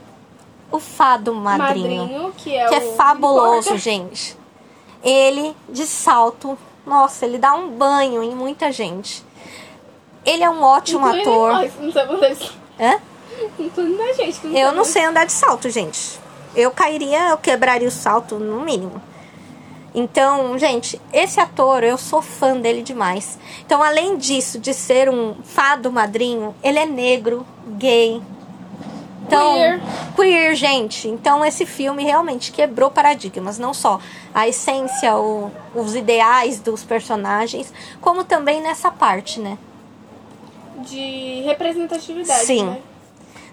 o 0.70 0.78
fado 0.78 1.34
madrinho, 1.34 2.02
Madrinho, 2.02 2.32
que 2.32 2.54
é 2.56 2.68
que 2.68 2.74
é 2.74 2.80
fabuloso, 2.94 3.76
gente. 3.76 4.36
Ele 5.02 5.54
de 5.68 5.86
salto, 5.86 6.58
nossa, 6.86 7.26
ele 7.26 7.38
dá 7.38 7.54
um 7.54 7.70
banho 7.70 8.22
em 8.22 8.34
muita 8.34 8.72
gente. 8.72 9.25
Ele 10.26 10.42
é 10.42 10.50
um 10.50 10.62
ótimo 10.62 11.06
Incluindo 11.06 11.30
ator. 11.30 11.52
nós, 11.52 11.72
não 11.80 11.92
sabe 11.92 12.14
andar 12.14 12.34
de- 12.34 12.52
Hã? 12.80 13.00
Incluindo 13.58 14.02
a 14.02 14.12
gente. 14.12 14.40
que 14.40 14.58
Eu 14.58 14.72
não 14.72 14.84
sei 14.84 15.04
andar 15.04 15.24
de 15.24 15.32
salto, 15.32 15.70
gente. 15.70 16.18
Eu 16.54 16.70
cairia, 16.70 17.30
eu 17.30 17.38
quebraria 17.38 17.86
o 17.88 17.90
salto 17.90 18.34
no 18.38 18.60
mínimo. 18.62 19.00
Então, 19.94 20.58
gente, 20.58 21.00
esse 21.12 21.40
ator, 21.40 21.82
eu 21.82 21.96
sou 21.96 22.20
fã 22.20 22.56
dele 22.56 22.82
demais. 22.82 23.38
Então, 23.64 23.82
além 23.82 24.16
disso, 24.18 24.58
de 24.58 24.74
ser 24.74 25.08
um 25.08 25.34
fado 25.42 25.90
madrinho, 25.90 26.54
ele 26.62 26.78
é 26.78 26.84
negro, 26.84 27.46
gay. 27.78 28.20
Então, 29.26 29.54
Queer. 29.54 29.80
queer, 30.14 30.54
gente. 30.54 31.08
Então, 31.08 31.44
esse 31.44 31.64
filme 31.66 32.04
realmente 32.04 32.52
quebrou 32.52 32.90
paradigmas. 32.90 33.58
Não 33.58 33.72
só 33.74 33.98
a 34.34 34.46
essência, 34.46 35.16
o- 35.16 35.50
os 35.74 35.94
ideais 35.96 36.60
dos 36.60 36.84
personagens, 36.84 37.72
como 38.00 38.22
também 38.22 38.60
nessa 38.60 38.90
parte, 38.90 39.40
né? 39.40 39.56
De 40.78 41.42
representatividade, 41.42 42.44
Sim. 42.44 42.64
né? 42.64 42.78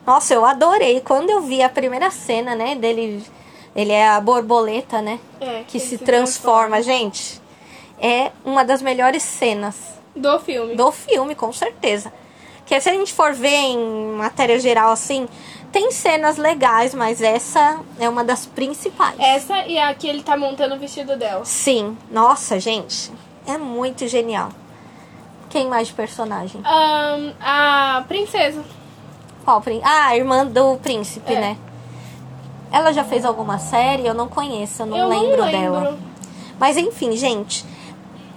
Nossa, 0.06 0.34
eu 0.34 0.46
adorei. 0.46 1.00
Quando 1.02 1.30
eu 1.30 1.42
vi 1.42 1.62
a 1.62 1.70
primeira 1.70 2.12
cena, 2.12 2.56
né, 2.56 2.76
dele. 2.76 3.24
Ele 3.76 3.92
é 3.92 4.08
a 4.08 4.22
borboleta, 4.22 5.02
né? 5.02 5.20
É, 5.42 5.64
Que 5.68 5.78
ele 5.78 5.86
se 5.86 5.98
transforma, 5.98 6.82
gente. 6.82 7.42
É 8.00 8.32
uma 8.46 8.64
das 8.64 8.82
melhores 8.84 9.24
cenas 9.24 9.76
Do 10.16 10.38
filme. 10.40 10.76
do 10.76 10.92
filme, 10.92 11.34
com 11.34 11.52
certeza. 11.52 12.14
Porque 12.58 12.80
se 12.80 12.90
a 12.90 12.94
gente 12.94 13.12
for 13.14 13.34
ver 13.34 13.50
em 13.50 13.78
matéria 14.16 14.60
geral 14.60 14.92
assim, 14.92 15.28
tem 15.72 15.90
cenas 15.90 16.38
legais, 16.38 16.94
mas 16.94 17.20
essa 17.22 17.80
é 18.00 18.08
uma 18.08 18.24
das 18.24 18.46
principais. 18.46 19.16
Essa 19.20 19.66
e 19.66 19.80
a 19.80 19.92
que 19.96 20.08
ele 20.08 20.22
tá 20.22 20.38
montando 20.38 20.76
o 20.76 20.80
vestido 20.80 21.18
dela. 21.18 21.44
Sim, 21.44 21.98
nossa, 22.12 22.60
gente, 22.60 23.12
é 23.48 23.58
muito 23.58 24.08
genial. 24.08 24.50
Quem 25.54 25.68
mais 25.68 25.88
de 25.90 25.94
personagem? 25.94 26.60
Ahn, 26.66 27.32
a 27.40 28.04
princesa. 28.08 28.64
Qual 29.46 29.62
Ah, 29.84 30.08
a 30.08 30.18
irmã 30.18 30.48
do 30.48 30.78
príncipe, 30.78 31.32
É. 31.32 31.40
né? 31.40 31.58
Ela 32.72 32.92
já 32.92 33.04
fez 33.04 33.24
alguma 33.24 33.60
série? 33.60 34.08
Eu 34.08 34.16
não 34.16 34.28
conheço, 34.28 34.82
eu 34.82 34.86
não 34.88 34.98
eu 34.98 35.08
lembro 35.10 35.38
não 35.38 35.46
lembro. 35.46 35.52
dela. 35.52 35.98
Mas 36.60 36.76
enfim, 36.76 37.16
gente, 37.16 37.64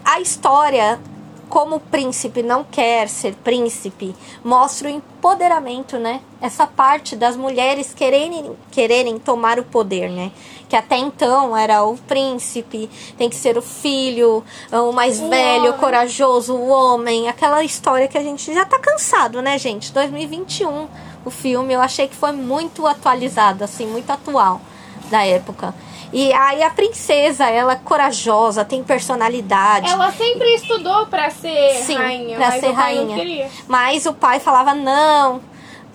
a 0.04 0.20
história, 0.20 1.00
como 1.49 1.76
o 1.76 1.81
príncipe 1.81 2.43
não 2.43 2.65
quer 2.65 3.09
ser 3.09 3.35
príncipe, 3.37 4.15
mostra 4.45 4.88
o 4.88 4.91
empoderamento, 4.91 5.99
né? 5.99 6.21
Essa 6.41 6.67
parte 6.67 7.15
das 7.15 7.37
mulheres 7.37 7.95
quererem, 7.95 8.57
quererem 8.71 9.19
tomar 9.19 9.59
o 9.59 9.65
poder, 9.65 10.11
né? 10.11 10.33
Que 10.69 10.76
até 10.76 10.97
então 10.97 11.57
era 11.57 11.85
o 11.85 11.97
príncipe, 11.97 12.91
tem 13.17 13.31
que 13.31 13.37
ser 13.37 13.57
o 13.57 13.62
filho, 13.62 14.43
o 14.73 14.93
mais 14.93 15.21
O 15.21 15.29
velho, 15.29 15.69
homem. 15.69 15.79
corajoso, 15.79 16.55
o 16.55 16.69
homem. 16.69 17.29
Aquela 17.29 17.62
história 17.62 18.09
que 18.09 18.19
a 18.19 18.23
gente 18.23 18.53
já 18.53 18.65
tá 18.65 18.79
cansado, 18.79 19.41
né, 19.41 19.59
gente? 19.59 19.93
2021, 19.93 20.88
o 21.25 21.31
filme, 21.31 21.73
eu 21.73 21.81
achei 21.81 22.09
que 22.09 22.17
foi 22.17 22.33
muito 22.33 22.87
atualizado, 22.87 23.62
assim, 23.62 23.87
muito 23.87 24.11
atual 24.11 24.61
da 25.11 25.25
época. 25.25 25.75
E 26.13 26.33
aí 26.33 26.63
a 26.63 26.71
princesa, 26.71 27.47
ela 27.47 27.73
é 27.73 27.77
corajosa, 27.77 28.65
tem 28.65 28.83
personalidade. 28.83 29.89
Ela 29.89 30.13
sempre 30.13 30.55
estudou 30.55 31.07
pra 31.07 31.31
ser 31.31 31.75
Sim, 31.83 31.97
rainha, 31.97 32.37
pra 32.37 32.49
mas 32.49 32.61
ser 32.61 32.71
o 32.71 32.75
pai 32.75 32.95
rainha. 32.97 33.51
Mas 33.67 34.07
o 34.07 34.15
pai 34.15 34.41
falava: 34.41 34.75
não, 34.75 35.41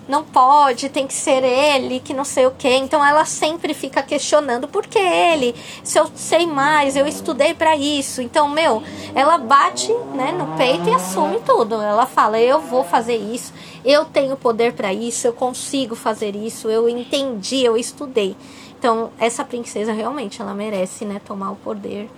não 0.08 0.22
pode, 0.22 0.88
tem 0.90 1.06
que 1.06 1.14
ser 1.14 1.42
ele, 1.42 1.98
que 1.98 2.12
não 2.12 2.24
sei 2.24 2.46
o 2.46 2.50
que. 2.50 2.68
Então 2.68 3.04
ela 3.04 3.24
sempre 3.24 3.72
fica 3.72 4.02
questionando: 4.02 4.68
por 4.68 4.86
que 4.86 4.98
ele? 4.98 5.54
Se 5.82 5.98
eu 5.98 6.10
sei 6.14 6.46
mais, 6.46 6.94
eu 6.94 7.06
estudei 7.06 7.54
pra 7.54 7.74
isso. 7.74 8.20
Então, 8.20 8.48
meu, 8.48 8.82
ela 9.14 9.38
bate 9.38 9.92
né, 10.14 10.32
no 10.32 10.56
peito 10.58 10.88
e 10.88 10.94
assume 10.94 11.40
tudo. 11.40 11.76
Ela 11.76 12.04
fala: 12.04 12.38
eu 12.38 12.60
vou 12.60 12.84
fazer 12.84 13.16
isso, 13.16 13.52
eu 13.84 14.04
tenho 14.04 14.36
poder 14.36 14.74
pra 14.74 14.92
isso, 14.92 15.26
eu 15.26 15.32
consigo 15.32 15.94
fazer 15.96 16.36
isso, 16.36 16.68
eu 16.68 16.88
entendi, 16.88 17.64
eu 17.64 17.76
estudei. 17.76 18.36
Então, 18.82 19.12
essa 19.16 19.44
princesa 19.44 19.92
realmente 19.92 20.42
ela 20.42 20.52
merece, 20.52 21.04
né, 21.04 21.20
tomar 21.24 21.52
o 21.52 21.54
poder 21.56 22.10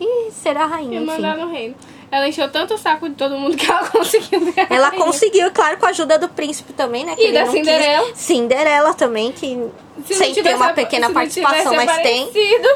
e 0.00 0.30
ser 0.30 0.56
a 0.56 0.64
rainha, 0.64 0.98
E 0.98 1.04
enfim. 1.04 1.12
mandar 1.14 1.36
no 1.36 1.50
reino. 1.52 1.74
Ela 2.10 2.28
encheu 2.28 2.50
tanto 2.50 2.74
o 2.74 2.78
saco 2.78 3.08
de 3.08 3.14
todo 3.14 3.36
mundo 3.36 3.56
que 3.56 3.68
ela 3.70 3.86
conseguiu. 3.90 4.52
ser 4.52 4.66
Ela 4.70 4.90
conseguiu, 4.92 5.50
claro, 5.50 5.76
com 5.78 5.86
a 5.86 5.90
ajuda 5.90 6.18
do 6.18 6.28
príncipe 6.28 6.72
também, 6.72 7.04
né? 7.04 7.14
que 7.16 7.28
E 7.28 7.32
da 7.32 7.44
não 7.44 7.52
quis. 7.52 7.58
Cinderela. 7.60 8.14
Cinderela 8.14 8.94
também, 8.94 9.32
que 9.32 9.68
Se 10.06 10.14
sem 10.14 10.34
ter 10.34 10.54
uma 10.54 10.72
pequena 10.72 11.10
participação, 11.10 11.74
mas 11.74 11.96
tem. 12.02 12.30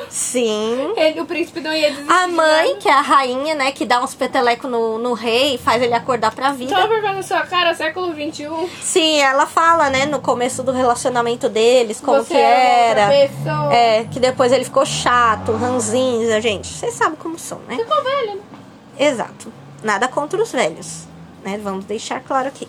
Sim. 0.08 0.92
Ele, 0.96 1.20
o 1.20 1.26
príncipe 1.26 1.60
não 1.60 1.72
ia 1.72 1.90
desistir. 1.90 2.12
A 2.12 2.26
de 2.26 2.32
mãe, 2.32 2.76
que 2.76 2.88
é 2.88 2.92
a 2.92 3.00
rainha, 3.00 3.54
né? 3.54 3.72
Que 3.72 3.84
dá 3.84 4.02
uns 4.02 4.14
petelecos 4.14 4.70
no, 4.70 4.98
no 4.98 5.12
rei, 5.12 5.58
faz 5.58 5.82
ele 5.82 5.94
acordar 5.94 6.34
pra 6.34 6.52
vida. 6.52 6.74
Só 6.74 6.86
vergonha 6.86 7.14
na 7.14 7.22
sua 7.22 7.40
cara, 7.42 7.72
século 7.74 8.12
XXI. 8.12 8.48
Sim, 8.80 9.20
ela 9.20 9.46
fala, 9.46 9.90
né, 9.90 10.06
no 10.06 10.20
começo 10.20 10.62
do 10.62 10.72
relacionamento 10.72 11.48
deles, 11.48 12.00
como 12.00 12.18
Você 12.18 12.34
que 12.34 12.40
era 12.40 12.80
era. 12.90 13.72
É, 13.72 14.04
que 14.10 14.18
depois 14.18 14.52
ele 14.52 14.64
ficou 14.64 14.84
chato, 14.84 15.52
ranzinza, 15.52 16.40
gente. 16.40 16.68
Vocês 16.68 16.94
sabem 16.94 17.16
como 17.16 17.38
são, 17.38 17.58
né? 17.68 17.76
Ficou 17.76 18.02
velho, 18.02 18.34
né? 18.36 18.59
Exato. 19.02 19.52
Nada 19.82 20.06
contra 20.08 20.40
os 20.42 20.52
velhos, 20.52 21.04
né? 21.42 21.58
Vamos 21.62 21.84
deixar 21.86 22.20
claro 22.20 22.48
aqui. 22.48 22.68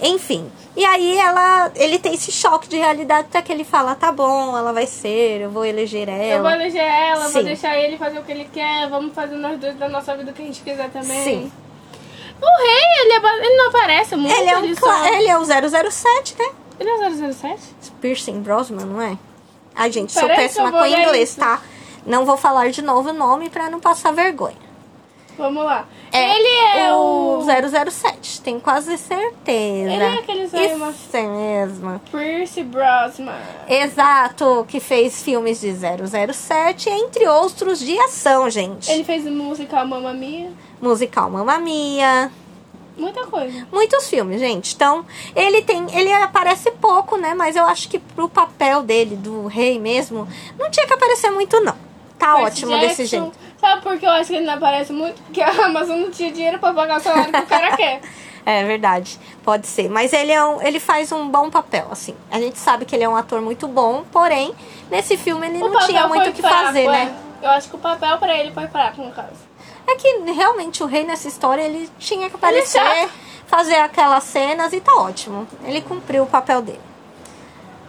Enfim, 0.00 0.50
e 0.76 0.84
aí 0.84 1.18
ela, 1.18 1.72
ele 1.74 1.98
tem 1.98 2.14
esse 2.14 2.30
choque 2.30 2.68
de 2.68 2.76
realidade 2.76 3.26
até 3.28 3.42
que 3.42 3.52
ele 3.52 3.64
fala, 3.64 3.96
tá 3.96 4.12
bom, 4.12 4.56
ela 4.56 4.72
vai 4.72 4.86
ser, 4.86 5.40
eu 5.40 5.50
vou 5.50 5.64
eleger 5.64 6.08
ela. 6.08 6.22
Eu 6.36 6.42
vou 6.42 6.50
eleger 6.52 6.80
ela, 6.84 7.24
vou 7.28 7.40
Sim. 7.42 7.44
deixar 7.44 7.76
ele 7.76 7.98
fazer 7.98 8.18
o 8.18 8.22
que 8.22 8.30
ele 8.30 8.48
quer, 8.52 8.88
vamos 8.88 9.12
fazer 9.12 9.34
nós 9.34 9.58
dois 9.58 9.76
da 9.76 9.88
nossa 9.88 10.16
vida 10.16 10.30
o 10.30 10.34
que 10.34 10.40
a 10.42 10.44
gente 10.46 10.60
quiser 10.62 10.88
também. 10.90 11.24
Sim. 11.24 11.52
O 12.40 12.62
rei, 12.62 13.02
ele, 13.02 13.12
é 13.12 13.44
ele 13.44 13.56
não 13.56 13.68
aparece 13.70 14.14
muito. 14.14 14.32
Ele 14.40 14.48
é, 14.48 14.58
um, 14.58 14.74
só- 14.76 14.80
cla- 14.86 15.10
ele 15.18 15.28
é 15.28 15.36
o 15.36 15.44
007, 15.44 16.36
né? 16.38 16.48
Ele 16.78 16.88
é 16.90 17.10
007? 17.32 17.60
Piercing 18.00 18.40
Brosnan, 18.40 18.86
não 18.86 19.02
é? 19.02 19.18
Ai, 19.74 19.90
gente, 19.90 20.12
sou 20.12 20.22
Peraí 20.22 20.36
que 20.36 20.42
péssima 20.44 20.70
vou 20.70 20.80
com 20.80 20.86
inglês, 20.86 21.30
isso. 21.30 21.40
tá? 21.40 21.60
Não 22.06 22.24
vou 22.24 22.36
falar 22.36 22.70
de 22.70 22.82
novo 22.82 23.10
o 23.10 23.12
nome 23.12 23.50
pra 23.50 23.68
não 23.68 23.80
passar 23.80 24.12
vergonha. 24.12 24.67
Vamos 25.38 25.64
lá. 25.64 25.86
É 26.10 26.36
ele 26.36 26.80
é 26.80 26.92
o 26.92 27.38
o... 27.38 27.90
007, 27.90 28.40
tenho 28.42 28.60
quase 28.60 28.98
certeza. 28.98 29.92
Ele 29.92 30.02
é 30.02 30.14
aquele 30.14 30.42
Isso 30.44 30.56
mesmo. 31.16 32.00
Pierce 32.10 32.62
Brosnan. 32.64 33.38
Exato, 33.68 34.64
que 34.68 34.80
fez 34.80 35.22
filmes 35.22 35.60
de 35.60 35.72
007, 35.72 36.90
entre 36.90 37.28
outros 37.28 37.78
de 37.78 37.96
ação, 38.00 38.50
gente. 38.50 38.90
Ele 38.90 39.04
fez 39.04 39.24
o 39.26 39.30
musical 39.30 39.86
Mamma 39.86 40.12
Mia. 40.12 40.50
Musical 40.80 41.30
Mamma 41.30 41.58
Mia, 41.58 42.32
Muita 42.96 43.24
coisa. 43.26 43.66
muitos 43.72 44.08
filmes, 44.08 44.40
gente. 44.40 44.74
Então, 44.74 45.06
ele 45.36 45.62
tem, 45.62 45.86
ele 45.96 46.12
aparece 46.12 46.70
pouco, 46.72 47.16
né? 47.16 47.32
Mas 47.34 47.54
eu 47.54 47.64
acho 47.64 47.88
que 47.88 48.00
pro 48.00 48.28
papel 48.28 48.82
dele, 48.82 49.14
do 49.14 49.46
rei 49.46 49.78
mesmo, 49.78 50.26
não 50.58 50.68
tinha 50.68 50.84
que 50.86 50.92
aparecer 50.92 51.30
muito, 51.30 51.60
não. 51.60 51.76
Tá 52.18 52.34
Percy 52.34 52.44
ótimo 52.46 52.72
Jackson. 52.72 52.88
desse 52.88 53.06
jeito. 53.06 53.32
Sabe 53.60 53.82
por 53.82 53.98
que 53.98 54.06
eu 54.06 54.10
acho 54.10 54.30
que 54.30 54.36
ele 54.36 54.46
não 54.46 54.54
aparece 54.54 54.92
muito? 54.92 55.20
Porque 55.22 55.42
a 55.42 55.50
Amazon 55.66 55.98
não 55.98 56.10
tinha 56.10 56.30
dinheiro 56.32 56.58
pra 56.58 56.72
pagar 56.72 56.98
o 56.98 57.02
salário 57.02 57.32
que 57.32 57.40
o 57.40 57.46
cara 57.46 57.76
quer. 57.76 58.00
É 58.46 58.64
verdade, 58.64 59.20
pode 59.44 59.66
ser. 59.66 59.90
Mas 59.90 60.10
ele, 60.14 60.32
é 60.32 60.42
um, 60.42 60.62
ele 60.62 60.80
faz 60.80 61.12
um 61.12 61.28
bom 61.28 61.50
papel, 61.50 61.86
assim. 61.90 62.16
A 62.30 62.40
gente 62.40 62.58
sabe 62.58 62.86
que 62.86 62.96
ele 62.96 63.04
é 63.04 63.08
um 63.08 63.14
ator 63.14 63.42
muito 63.42 63.68
bom, 63.68 64.04
porém, 64.10 64.54
nesse 64.90 65.18
filme 65.18 65.46
ele 65.46 65.62
O 65.62 65.68
não 65.68 65.86
tinha 65.86 66.08
muito 66.08 66.30
o 66.30 66.32
que 66.32 66.40
fraco, 66.40 66.64
fazer, 66.64 66.84
é. 66.84 66.88
né? 66.88 67.16
Eu 67.42 67.50
acho 67.50 67.68
que 67.68 67.76
o 67.76 67.78
papel 67.78 68.16
pra 68.16 68.34
ele 68.34 68.50
foi 68.50 68.66
fraco, 68.68 69.02
no 69.02 69.12
caso. 69.12 69.36
É 69.86 69.96
que 69.96 70.08
realmente 70.32 70.82
o 70.82 70.86
rei 70.86 71.04
nessa 71.04 71.28
história 71.28 71.60
ele 71.60 71.90
tinha 71.98 72.30
que 72.30 72.36
aparecer, 72.36 72.80
chato. 72.80 73.10
fazer 73.46 73.76
aquelas 73.76 74.24
cenas 74.24 74.72
e 74.72 74.80
tá 74.80 74.94
ótimo. 74.94 75.46
Ele 75.64 75.82
cumpriu 75.82 76.22
o 76.22 76.26
papel 76.26 76.62
dele. 76.62 76.80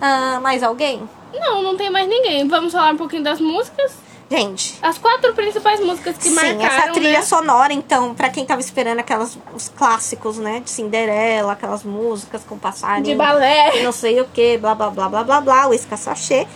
Ah, 0.02 0.42
mais 0.42 0.62
alguém? 0.62 1.08
Não, 1.34 1.62
não 1.62 1.78
tem 1.78 1.90
mais 1.90 2.06
ninguém. 2.10 2.46
Vamos 2.50 2.74
falar 2.74 2.94
um 2.94 2.98
pouquinho 2.98 3.24
das 3.24 3.40
músicas. 3.40 3.94
Gente, 4.30 4.78
As 4.82 4.98
quatro 5.00 5.34
principais 5.34 5.80
músicas 5.80 6.16
que 6.18 6.26
sim, 6.26 6.36
marcaram, 6.36 6.64
essa 6.66 6.92
trilha 6.92 7.14
né? 7.20 7.22
sonora, 7.24 7.74
então, 7.74 8.14
pra 8.14 8.30
quem 8.30 8.46
tava 8.46 8.62
esperando 8.62 9.00
aquelas 9.00 9.36
os 9.56 9.70
clássicos, 9.70 10.38
né, 10.38 10.60
de 10.60 10.70
Cinderela, 10.70 11.54
aquelas 11.54 11.84
músicas 11.84 12.44
com 12.48 12.56
passarinho, 12.58 13.04
De 13.04 13.16
balé. 13.16 13.82
não 13.82 13.92
sei 13.92 14.22
o 14.22 14.26
que, 14.26 14.58
blá 14.60 14.76
blá 14.76 14.92
blá 14.92 15.10
blá 15.10 15.24
blá 15.24 15.42
blá, 15.42 15.68
o 15.68 15.98
Sachê. 15.98 16.48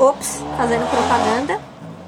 Ops, 0.00 0.42
fazendo 0.56 0.88
propaganda. 0.90 1.60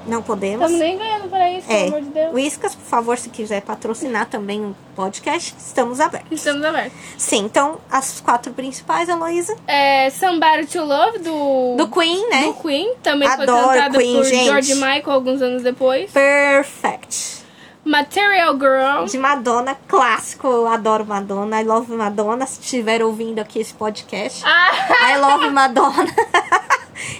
Não 0.05 0.21
podemos. 0.21 0.61
Estamos 0.61 0.79
nem 0.79 0.97
ganhando 0.97 1.29
pra 1.29 1.49
isso, 1.51 1.71
É, 1.71 1.85
pelo 1.85 1.87
amor 1.95 2.01
de 2.01 2.09
Deus. 2.09 2.33
Whiskas, 2.33 2.75
por 2.75 2.85
favor, 2.85 3.17
se 3.17 3.29
quiser 3.29 3.61
patrocinar 3.61 4.25
também 4.27 4.61
o 4.61 4.75
podcast, 4.95 5.55
estamos 5.57 5.99
abertos. 5.99 6.31
Estamos 6.31 6.63
abertos. 6.65 6.93
Sim, 7.17 7.45
então, 7.45 7.77
as 7.89 8.19
quatro 8.19 8.51
principais, 8.53 9.07
Heloísa. 9.09 9.55
É 9.67 10.09
Somebody 10.09 10.65
to 10.67 10.83
Love, 10.83 11.19
do... 11.19 11.75
Do 11.77 11.87
Queen, 11.87 12.29
né? 12.29 12.43
do 12.43 12.53
Queen. 12.55 12.95
Também 13.01 13.27
Adoro 13.27 13.51
foi 13.63 13.75
cantada 13.75 13.97
Queen, 13.97 14.15
por 14.15 14.25
gente. 14.25 14.45
George 14.45 14.75
Michael 14.75 15.11
alguns 15.11 15.41
anos 15.41 15.63
depois. 15.63 16.11
Perfect. 16.11 17.43
Material 17.85 18.53
Girl. 18.57 19.05
De 19.05 19.17
Madonna, 19.17 19.75
clássico. 19.87 20.47
Eu 20.47 20.67
adoro 20.67 21.05
Madonna. 21.05 21.59
I 21.61 21.65
love 21.65 21.91
Madonna. 21.91 22.45
Se 22.45 22.61
estiver 22.61 23.03
ouvindo 23.03 23.39
aqui 23.39 23.59
esse 23.59 23.73
podcast. 23.73 24.41
Ah, 24.45 25.11
I 25.11 25.17
love 25.17 25.49
Madonna. 25.49 26.07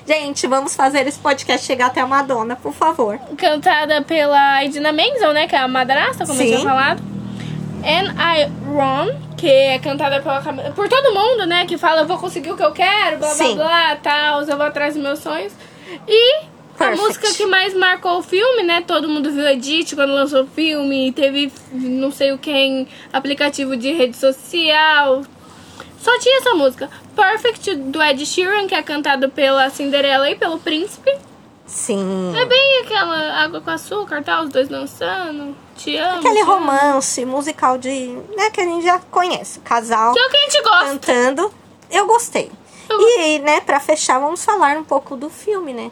Gente, 0.08 0.48
vamos 0.48 0.76
fazer 0.76 1.08
esse 1.08 1.20
podcast 1.20 1.66
chegar 1.66 1.88
até 1.88 2.02
a 2.02 2.08
Madonna, 2.08 2.56
por 2.56 2.74
favor. 2.74 3.20
cantada 3.38 4.02
pela 4.02 4.64
Idina 4.64 4.92
Menzel, 4.92 5.34
né? 5.34 5.48
Que 5.48 5.56
é 5.56 5.60
a 5.60 5.68
madrasta, 5.68 6.26
como 6.26 6.40
eu 6.40 6.46
Sim. 6.46 6.52
tinha 6.54 6.62
falado. 6.62 7.02
And 7.86 8.14
I 8.18 8.50
Run, 8.66 9.36
que 9.36 9.48
é 9.48 9.80
cantada 9.80 10.22
pela, 10.22 10.42
por 10.74 10.88
todo 10.88 11.14
mundo, 11.14 11.46
né? 11.46 11.66
Que 11.66 11.78
fala, 11.78 12.02
eu 12.02 12.08
vou 12.08 12.18
conseguir 12.18 12.52
o 12.52 12.58
que 12.58 12.64
eu 12.64 12.72
quero, 12.72 13.18
blá 13.18 13.30
Sim. 13.30 13.56
blá 13.56 13.66
blá, 13.66 13.96
tal, 13.98 14.42
eu 14.42 14.58
vou 14.58 14.66
atrás 14.66 14.94
dos 14.94 15.04
meus 15.04 15.20
sonhos. 15.20 15.54
E 16.08 16.54
Perfect. 16.78 17.00
A 17.00 17.06
música 17.06 17.34
que 17.34 17.46
mais 17.46 17.74
marcou 17.76 18.18
o 18.18 18.24
filme, 18.24 18.64
né? 18.64 18.82
Todo 18.86 19.08
mundo 19.08 19.32
viu 19.32 19.48
Edit 19.48 19.96
quando 19.96 20.12
lançou 20.14 20.44
o 20.44 20.48
filme. 20.48 21.12
Teve 21.12 21.52
não 21.72 22.12
sei 22.12 22.32
o 22.32 22.38
que 22.38 22.52
em 22.52 22.88
aplicativo 23.12 23.78
de 23.78 23.92
rede 23.94 24.18
social. 24.18 25.22
Só 26.04 26.20
tinha 26.20 26.38
essa 26.40 26.54
música. 26.54 26.90
Perfect 27.16 27.76
do 27.76 28.04
Ed 28.04 28.26
Sheeran, 28.26 28.68
que 28.68 28.76
é 28.76 28.84
cantado 28.84 29.30
pela 29.30 29.70
Cinderela 29.70 30.30
e 30.30 30.36
pelo 30.36 30.60
Príncipe. 30.60 31.10
Sim. 31.66 32.34
É 32.38 32.46
bem 32.46 32.82
aquela 32.82 33.42
água 33.42 33.62
com 33.62 33.70
açúcar, 33.72 34.22
tá? 34.22 34.42
Os 34.42 34.50
dois 34.50 34.68
dançando. 34.68 35.56
Te 35.78 35.96
amo. 35.98 36.20
Aquele 36.20 36.36
te 36.36 36.42
amo. 36.42 36.52
romance 36.52 37.26
musical 37.26 37.78
de. 37.78 37.90
né, 38.36 38.50
que 38.52 38.60
a 38.62 38.66
gente 38.66 38.84
já 38.84 39.00
conhece. 39.00 39.60
Casal 39.62 40.14
Que 40.14 40.20
é 40.20 40.26
o 40.26 40.30
que 40.30 40.38
a 40.38 40.42
gente 40.42 40.62
gosta. 40.62 40.86
cantando. 40.86 41.54
Eu 41.90 42.06
gostei. 42.06 42.52
Eu 42.90 43.00
E, 43.22 43.40
né, 43.40 43.62
pra 43.62 43.80
fechar, 43.80 44.20
vamos 44.20 44.44
falar 44.44 44.76
um 44.78 44.84
pouco 44.84 45.16
do 45.16 45.30
filme, 45.30 45.74
né? 45.74 45.90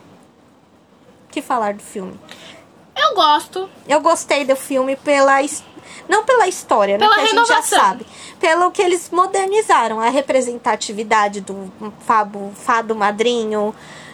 Que 1.32 1.42
falar 1.42 1.74
do 1.74 1.82
filme? 1.82 2.20
Eu 2.96 3.16
gosto. 3.16 3.70
Eu 3.88 4.02
gostei 4.02 4.44
do 4.44 4.56
filme 4.58 4.98
pela. 4.98 5.42
his- 5.42 5.64
Não 6.08 6.24
pela 6.24 6.48
história, 6.48 6.98
né? 6.98 7.06
Pela 7.06 7.16
que 7.16 7.22
a 7.22 7.26
gente 7.26 7.36
já 7.36 7.42
renovação. 7.56 7.80
sabe. 7.80 8.06
Pelo 8.40 8.72
que 8.72 8.82
eles 8.82 9.10
modernizaram. 9.10 10.00
A 10.00 10.10
representatividade 10.10 11.42
do 11.42 11.72
fado, 12.06 12.52
fado 12.56 12.96
madrinho, 12.96 13.74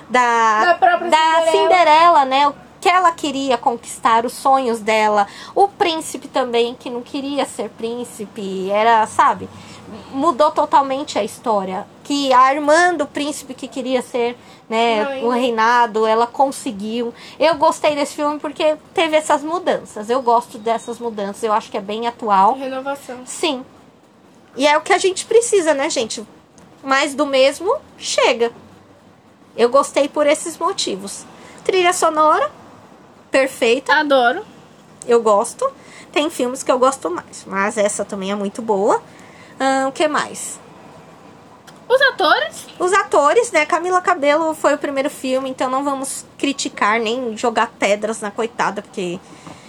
da, 0.10 0.66
Da 0.66 0.74
própria 0.76 1.10
Cinderela. 1.10 1.52
Cinderela, 1.52 2.26
né? 2.26 2.48
O 2.48 2.56
que 2.80 2.90
ela 2.90 3.12
queria 3.12 3.58
conquistar, 3.58 4.26
os 4.26 4.34
sonhos 4.34 4.80
dela. 4.80 5.28
O 5.56 5.68
príncipe 5.68 6.28
também, 6.28 6.76
que 6.76 6.90
não 6.90 7.02
queria 7.02 7.46
ser 7.46 7.70
príncipe. 7.70 8.70
Era, 8.70 9.06
sabe? 9.08 9.50
Mudou 10.12 10.52
totalmente 10.52 11.18
a 11.18 11.24
história. 11.24 11.86
Que 12.04 12.32
a 12.34 12.54
irmã 12.54 12.94
do 12.94 13.06
príncipe 13.06 13.54
que 13.54 13.68
queria 13.68 14.02
ser 14.02 14.38
né, 14.70 15.22
o 15.24 15.30
reinado, 15.30 16.06
ela 16.06 16.28
conseguiu. 16.28 17.14
Eu 17.40 17.56
gostei 17.56 17.96
desse 17.96 18.16
filme 18.16 18.40
porque 18.40 18.76
teve 18.94 19.16
essas 19.16 19.44
mudanças. 19.44 20.10
Eu 20.10 20.22
gosto 20.22 20.58
dessas 20.58 21.00
mudanças. 21.00 21.44
Eu 21.44 21.54
acho 21.54 21.72
que 21.72 21.78
é 21.78 21.82
bem 21.82 22.08
atual. 22.08 22.54
Renovação. 22.54 23.20
Sim. 23.26 23.66
E 24.56 24.68
é 24.68 24.78
o 24.78 24.82
que 24.82 24.92
a 24.92 24.98
gente 24.98 25.26
precisa, 25.26 25.74
né, 25.74 25.90
gente? 25.90 26.26
Mais 26.84 27.14
do 27.14 27.26
mesmo, 27.26 27.76
chega. 27.98 28.52
Eu 29.56 29.70
gostei 29.70 30.08
por 30.08 30.28
esses 30.28 30.58
motivos. 30.58 31.26
Trilha 31.64 31.94
sonora, 31.94 32.50
perfeita, 33.30 33.94
Adoro. 33.94 34.46
eu 35.08 35.22
gosto. 35.22 35.70
Tem 36.12 36.30
filmes 36.30 36.64
que 36.64 36.72
eu 36.72 36.80
gosto 36.80 37.10
mais, 37.10 37.44
mas 37.46 37.78
essa 37.78 38.06
também 38.06 38.32
é 38.32 38.36
muito 38.36 38.62
boa. 38.62 39.02
O 39.88 39.92
que 39.92 40.08
mais? 40.08 40.60
Os 41.88 42.02
atores. 42.02 42.68
Os 42.78 42.94
atores, 42.94 43.52
né? 43.52 43.66
Camila 43.66 44.02
Cabello 44.02 44.54
foi 44.54 44.76
o 44.76 44.78
primeiro 44.78 45.10
filme, 45.10 45.50
então 45.50 45.70
não 45.70 45.84
vamos 45.84 46.26
criticar 46.38 47.00
nem 47.00 47.36
jogar 47.38 47.72
pedras 47.80 48.20
na 48.20 48.30
coitada, 48.30 48.82
porque 48.82 49.20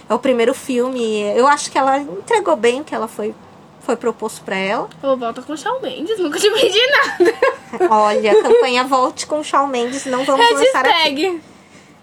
é 0.09 0.13
o 0.13 0.19
primeiro 0.19 0.53
filme. 0.53 1.21
Eu 1.35 1.47
acho 1.47 1.71
que 1.71 1.77
ela 1.77 1.97
entregou 1.97 2.55
bem 2.57 2.81
o 2.81 2.83
que 2.83 2.93
ela 2.93 3.07
foi, 3.07 3.33
foi 3.79 3.95
proposto 3.95 4.43
pra 4.43 4.57
ela. 4.57 4.89
Volta 5.01 5.41
com 5.41 5.53
o 5.53 5.57
Shawn 5.57 5.79
Mendes. 5.79 6.19
Nunca 6.19 6.37
te 6.39 6.51
pedi 6.51 6.79
nada. 6.87 7.33
Olha, 7.89 8.33
a 8.33 8.41
campanha 8.43 8.83
Volte 8.83 9.25
com 9.25 9.39
o 9.39 9.43
Shawn 9.43 9.67
Mendes, 9.67 10.05
não 10.05 10.25
vamos 10.25 10.45
lançar 10.51 10.85
aqui. 10.85 11.41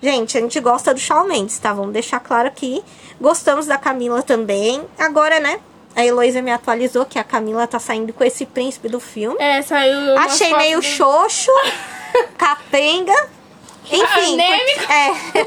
Gente, 0.02 0.38
a 0.38 0.40
gente 0.40 0.60
gosta 0.60 0.94
do 0.94 1.00
Shawn 1.00 1.24
Mendes, 1.24 1.58
tá? 1.58 1.72
Vamos 1.72 1.92
deixar 1.92 2.20
claro 2.20 2.48
aqui. 2.48 2.82
Gostamos 3.20 3.66
da 3.66 3.76
Camila 3.76 4.22
também. 4.22 4.82
Agora, 4.98 5.40
né? 5.40 5.58
A 5.96 6.04
Heloísa 6.04 6.42
me 6.42 6.52
atualizou 6.52 7.06
que 7.06 7.18
a 7.18 7.24
Camila 7.24 7.66
tá 7.66 7.78
saindo 7.78 8.12
com 8.12 8.22
esse 8.22 8.44
príncipe 8.44 8.88
do 8.88 9.00
filme. 9.00 9.36
É, 9.40 9.62
saiu. 9.62 10.16
Achei 10.18 10.54
meio 10.54 10.78
do- 10.80 10.84
xoxo, 10.84 11.50
capenga. 12.36 13.14
Enfim, 13.90 14.36
porque- 14.36 14.92
é. 14.92 15.46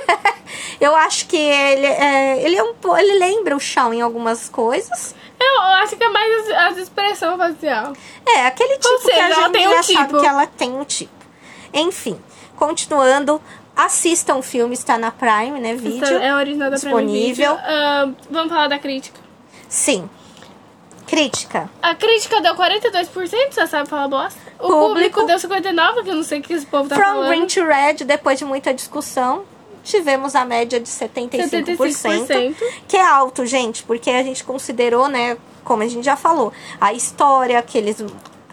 eu 0.85 0.95
acho 0.95 1.27
que 1.27 1.37
ele, 1.37 1.85
é, 1.85 2.41
ele 2.43 2.55
é 2.55 2.63
um 2.63 2.73
ele 2.97 3.19
lembra 3.19 3.55
o 3.55 3.59
Shawn 3.59 3.93
em 3.93 4.01
algumas 4.01 4.49
coisas. 4.49 5.13
Eu 5.39 5.61
acho 5.61 5.95
que 5.95 6.03
é 6.03 6.09
mais 6.09 6.47
as, 6.49 6.71
as 6.71 6.77
expressão 6.77 7.37
facial. 7.37 7.93
É, 8.25 8.45
aquele 8.45 8.77
tipo 8.77 8.93
Ou 8.93 8.99
que 9.01 9.11
a 9.11 9.27
seja, 9.27 9.41
gente 9.41 9.51
tem 9.51 9.67
um 9.67 9.81
tipo. 9.81 10.19
que 10.19 10.25
ela 10.25 10.47
tem 10.47 10.71
um 10.71 10.83
tipo. 10.83 11.11
Enfim, 11.73 12.19
continuando, 12.55 13.41
assistam 13.75 14.35
o 14.37 14.41
filme, 14.41 14.73
está 14.73 14.97
na 14.97 15.11
Prime, 15.11 15.59
né, 15.59 15.75
vídeo. 15.75 16.03
Essa 16.03 16.13
é 16.15 16.33
original 16.33 16.69
da 16.71 16.77
Prime 16.77 16.93
disponível. 16.95 17.55
Video. 17.55 17.65
Ah, 17.67 18.09
vamos 18.29 18.49
falar 18.49 18.67
da 18.67 18.79
crítica. 18.79 19.19
Sim. 19.67 20.09
Crítica. 21.09 21.69
A 21.81 21.95
crítica 21.95 22.39
deu 22.39 22.55
42%, 22.55 23.51
você 23.51 23.67
sabe 23.67 23.89
falar 23.89 24.07
bosta. 24.07 24.39
O 24.59 24.67
Público. 24.67 25.21
público, 25.21 25.23
deu 25.25 25.37
59%, 25.37 26.03
que 26.03 26.09
eu 26.09 26.15
não 26.15 26.23
sei 26.23 26.39
o 26.39 26.43
que 26.43 26.53
esse 26.53 26.65
povo 26.67 26.87
tá 26.87 26.95
From 26.95 27.03
falando. 27.03 27.29
Green 27.29 27.47
to 27.47 27.63
Red, 27.65 28.05
depois 28.05 28.37
de 28.37 28.45
muita 28.45 28.71
discussão, 28.73 29.43
tivemos 29.83 30.35
a 30.35 30.45
média 30.45 30.79
de 30.79 30.87
75%, 30.87 31.49
75%. 31.49 32.55
que 32.87 32.95
é 32.95 33.01
alto, 33.01 33.43
gente, 33.45 33.81
porque 33.83 34.11
a 34.11 34.21
gente 34.21 34.43
considerou, 34.43 35.07
né, 35.07 35.35
como 35.63 35.81
a 35.81 35.87
gente 35.87 36.05
já 36.05 36.15
falou, 36.15 36.53
a 36.79 36.93
história 36.93 37.59
que 37.63 37.77
eles 37.77 38.03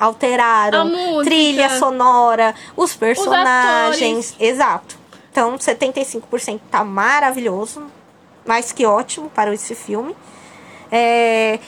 alteraram, 0.01 0.91
trilha 1.25 1.79
sonora, 1.79 2.55
os 2.75 2.97
personagens, 2.97 4.31
atores. 4.31 4.49
exato. 4.51 4.99
Então, 5.31 5.57
75% 5.57 6.61
tá 6.71 6.83
maravilhoso, 6.83 7.85
mais 8.47 8.73
que 8.73 8.87
ótimo 8.87 9.29
para 9.29 9.53
esse 9.53 9.75
filme. 9.75 10.17
É, 10.91 11.59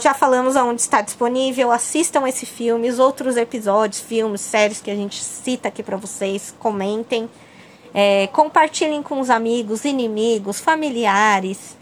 já 0.00 0.14
falamos 0.14 0.56
aonde 0.56 0.80
está 0.80 1.00
disponível. 1.00 1.70
Assistam 1.70 2.26
esse 2.26 2.46
filme, 2.46 2.88
os 2.88 2.98
outros 2.98 3.36
episódios, 3.36 4.00
filmes, 4.00 4.40
séries 4.40 4.80
que 4.80 4.90
a 4.90 4.94
gente 4.94 5.22
cita 5.22 5.68
aqui 5.68 5.82
para 5.82 5.96
vocês. 5.96 6.54
Comentem, 6.58 7.28
é, 7.92 8.26
compartilhem 8.28 9.02
com 9.02 9.20
os 9.20 9.30
amigos, 9.30 9.84
inimigos, 9.84 10.60
familiares, 10.60 11.76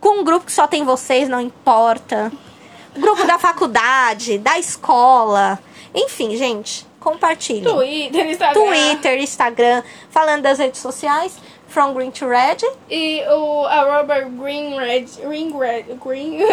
com 0.00 0.20
um 0.20 0.24
grupo 0.24 0.46
que 0.46 0.52
só 0.52 0.66
tem 0.66 0.84
vocês, 0.84 1.28
não 1.28 1.40
importa. 1.40 2.32
Grupo 2.96 3.26
da 3.26 3.38
faculdade, 3.38 4.38
da 4.38 4.58
escola, 4.58 5.58
enfim, 5.94 6.36
gente, 6.36 6.86
compartilhem. 7.02 7.64
Twitter, 7.64 8.26
Instagram. 8.30 8.64
Twitter, 8.64 9.18
Instagram, 9.18 9.82
falando 10.10 10.42
das 10.42 10.58
redes 10.58 10.80
sociais, 10.80 11.36
From 11.68 11.94
Green 11.94 12.10
to 12.10 12.26
Red. 12.28 12.58
E 12.90 13.22
o 13.28 13.64
arroba 13.66 14.20
green 14.22 14.76
red, 14.76 15.06
green 15.22 15.58
red, 15.58 15.84
green... 16.02 16.38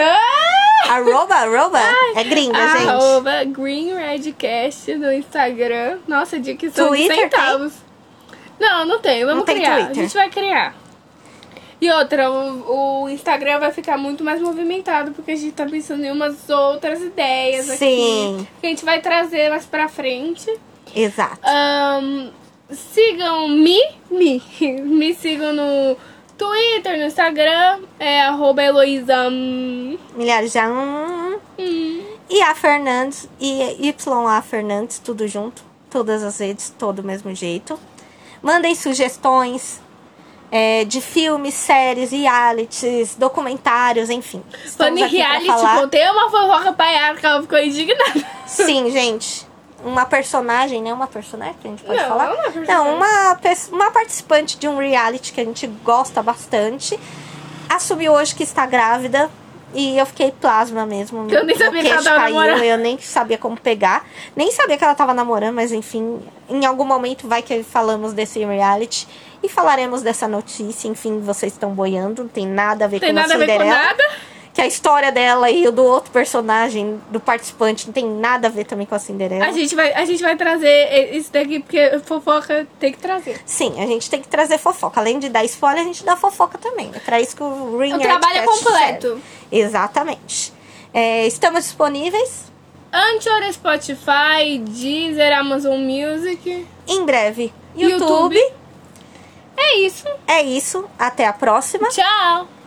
Arroba, 0.88 1.36
arroba 1.36 1.80
é 2.16 2.24
gringa, 2.24 2.58
gente. 2.78 2.88
Arroba 2.88 3.44
green 3.44 3.94
redcast 3.94 4.96
no 4.96 5.12
Instagram. 5.12 6.00
Nossa, 6.08 6.40
dicção 6.40 6.88
Twitter 6.88 7.16
de 7.16 7.22
centavos. 7.22 7.74
Não, 8.58 8.86
não 8.86 9.00
tem. 9.00 9.26
Vamos 9.26 9.40
Não 9.40 9.46
tem 9.46 9.58
criar. 9.58 9.76
Twitter. 9.76 9.92
A 9.92 10.02
gente 10.02 10.14
vai 10.14 10.30
criar. 10.30 10.76
E 11.82 11.90
outra, 11.92 12.30
o, 12.30 13.04
o 13.04 13.10
Instagram 13.10 13.60
vai 13.60 13.72
ficar 13.72 13.98
muito 13.98 14.24
mais 14.24 14.42
movimentado, 14.42 15.12
porque 15.12 15.32
a 15.32 15.36
gente 15.36 15.54
tá 15.54 15.66
pensando 15.66 16.04
em 16.04 16.12
umas 16.12 16.50
outras 16.50 17.02
ideias 17.02 17.66
Sim. 17.66 18.36
aqui. 18.36 18.48
Que 18.60 18.68
a 18.68 18.70
gente 18.70 18.84
vai 18.86 19.00
trazer 19.02 19.50
mais 19.50 19.66
pra 19.66 19.88
frente. 19.88 20.54
Exato. 20.94 21.40
Ahn, 21.44 22.32
sigam 22.70 23.48
me, 23.48 23.80
me, 24.12 24.44
me 24.84 25.14
sigam 25.14 25.54
no 25.54 25.96
Twitter, 26.38 26.98
no 26.98 27.06
Instagram, 27.06 27.82
é 27.98 28.22
arroba 28.22 28.62
Heloísa. 28.62 29.30
hum, 29.30 29.98
hum. 31.58 32.04
E 32.30 32.42
a 32.42 32.54
Fernandes 32.54 33.28
e 33.40 33.88
YA 33.88 34.42
Fernandes, 34.42 35.00
tudo 35.00 35.28
junto. 35.28 35.64
Todas 35.90 36.24
as 36.24 36.38
redes, 36.40 36.74
todo 36.78 37.00
o 37.00 37.04
mesmo 37.04 37.34
jeito. 37.34 37.80
Mandem 38.44 38.76
sugestões 38.76 39.82
é, 40.52 40.84
de 40.84 41.00
filmes, 41.02 41.54
séries, 41.54 42.12
realities, 42.12 43.16
documentários, 43.16 44.10
enfim. 44.10 44.44
Falando 44.76 44.98
em 44.98 45.08
reality, 45.08 45.46
falar. 45.48 45.82
contei 45.82 46.10
uma 46.10 46.30
fofoca 46.30 46.74
pra 46.74 46.90
Yara 46.90 47.18
que 47.18 47.26
ela 47.26 47.42
ficou 47.42 47.60
indignada. 47.60 48.26
Sim, 48.46 48.90
gente. 48.92 49.48
Uma 49.84 50.06
personagem, 50.06 50.82
né? 50.82 50.92
Uma 50.94 51.08
personagem 51.08 51.56
que 51.62 51.68
a 51.68 51.72
gente 51.72 51.84
pode 51.84 52.00
Não, 52.00 52.08
falar? 52.10 52.28
não 52.28 52.44
é. 52.44 52.66
Não, 52.68 52.96
uma, 52.96 53.40
uma 53.72 53.92
participante 53.92 54.58
de 54.58 54.68
um 54.68 54.78
reality 54.78 55.32
que 55.32 55.40
a 55.40 55.46
gente 55.46 55.68
gosta 55.68 56.22
bastante. 56.22 57.00
Assumiu 57.70 58.14
hoje 58.14 58.36
que 58.36 58.44
está 58.44 58.66
grávida. 58.66 59.30
E 59.74 59.98
eu 59.98 60.06
fiquei 60.06 60.32
plasma 60.32 60.86
mesmo. 60.86 61.28
Eu 61.30 61.44
nem 61.46 61.56
sabia 61.56 61.82
que 61.82 61.88
ela 61.90 62.04
tava 62.04 62.20
caiu, 62.22 62.36
namorando. 62.36 62.64
Eu 62.64 62.78
nem 62.78 62.98
sabia 63.00 63.38
como 63.38 63.60
pegar. 63.60 64.06
Nem 64.36 64.52
sabia 64.52 64.78
que 64.78 64.84
ela 64.84 64.96
tava 64.96 65.14
namorando, 65.14 65.56
mas 65.56 65.72
enfim. 65.72 66.20
Em 66.50 66.66
algum 66.66 66.86
momento 66.86 67.28
vai 67.28 67.42
que 67.42 67.64
falamos 67.64 68.14
desse 68.14 68.44
reality. 68.44 69.08
E 69.44 69.48
falaremos 69.48 70.02
dessa 70.02 70.28
notícia. 70.28 70.88
Enfim, 70.88 71.20
vocês 71.20 71.54
estão 71.54 71.72
boiando. 71.72 72.24
Não 72.24 72.30
tem 72.30 72.48
nada 72.48 72.86
a 72.86 72.88
ver 72.88 73.00
Tem 73.00 73.10
com 73.10 73.16
nada 73.16 73.36
a 73.36 73.38
ver 73.38 73.58
com 73.58 73.64
nada. 73.64 74.04
Que 74.60 74.64
a 74.64 74.68
história 74.68 75.10
dela 75.10 75.50
e 75.50 75.66
o 75.66 75.72
do 75.72 75.86
outro 75.86 76.12
personagem, 76.12 77.00
do 77.10 77.18
participante, 77.18 77.88
não 77.88 77.94
tem 77.94 78.06
nada 78.06 78.50
a 78.50 78.52
ver 78.52 78.66
também 78.66 78.86
com 78.86 78.94
a 78.94 79.00
Cinderela. 79.00 79.46
A 79.46 79.54
gente, 79.54 79.74
vai, 79.74 79.94
a 79.94 80.04
gente 80.04 80.22
vai 80.22 80.36
trazer 80.36 81.16
isso 81.16 81.32
daqui, 81.32 81.62
porque 81.62 81.98
fofoca 82.04 82.68
tem 82.78 82.92
que 82.92 82.98
trazer. 82.98 83.40
Sim, 83.46 83.82
a 83.82 83.86
gente 83.86 84.10
tem 84.10 84.22
que 84.22 84.28
trazer 84.28 84.58
fofoca. 84.58 85.00
Além 85.00 85.18
de 85.18 85.30
dar 85.30 85.46
spoiler, 85.46 85.82
a 85.82 85.86
gente 85.86 86.04
dá 86.04 86.18
fofoca 86.18 86.58
também. 86.58 86.92
É 86.94 87.00
pra 87.00 87.22
isso 87.22 87.38
que 87.38 87.42
o 87.42 87.78
Ring 87.78 87.94
O 87.94 88.00
trabalho 88.00 88.38
é 88.38 88.46
completo. 88.46 89.08
serve. 89.08 89.22
Exatamente. 89.50 90.52
É, 90.94 91.26
estamos 91.26 91.64
disponíveis 91.64 92.52
Anchor, 92.92 93.54
Spotify, 93.54 94.58
Deezer, 94.60 95.38
Amazon 95.40 95.80
Music. 95.80 96.68
em 96.86 97.06
breve. 97.06 97.54
YouTube. 97.78 98.36
YouTube. 98.36 98.54
É 99.56 99.78
isso. 99.78 100.06
É 100.28 100.42
isso. 100.42 100.84
Até 100.98 101.26
a 101.28 101.32
próxima. 101.32 101.88
Tchau. 101.88 102.50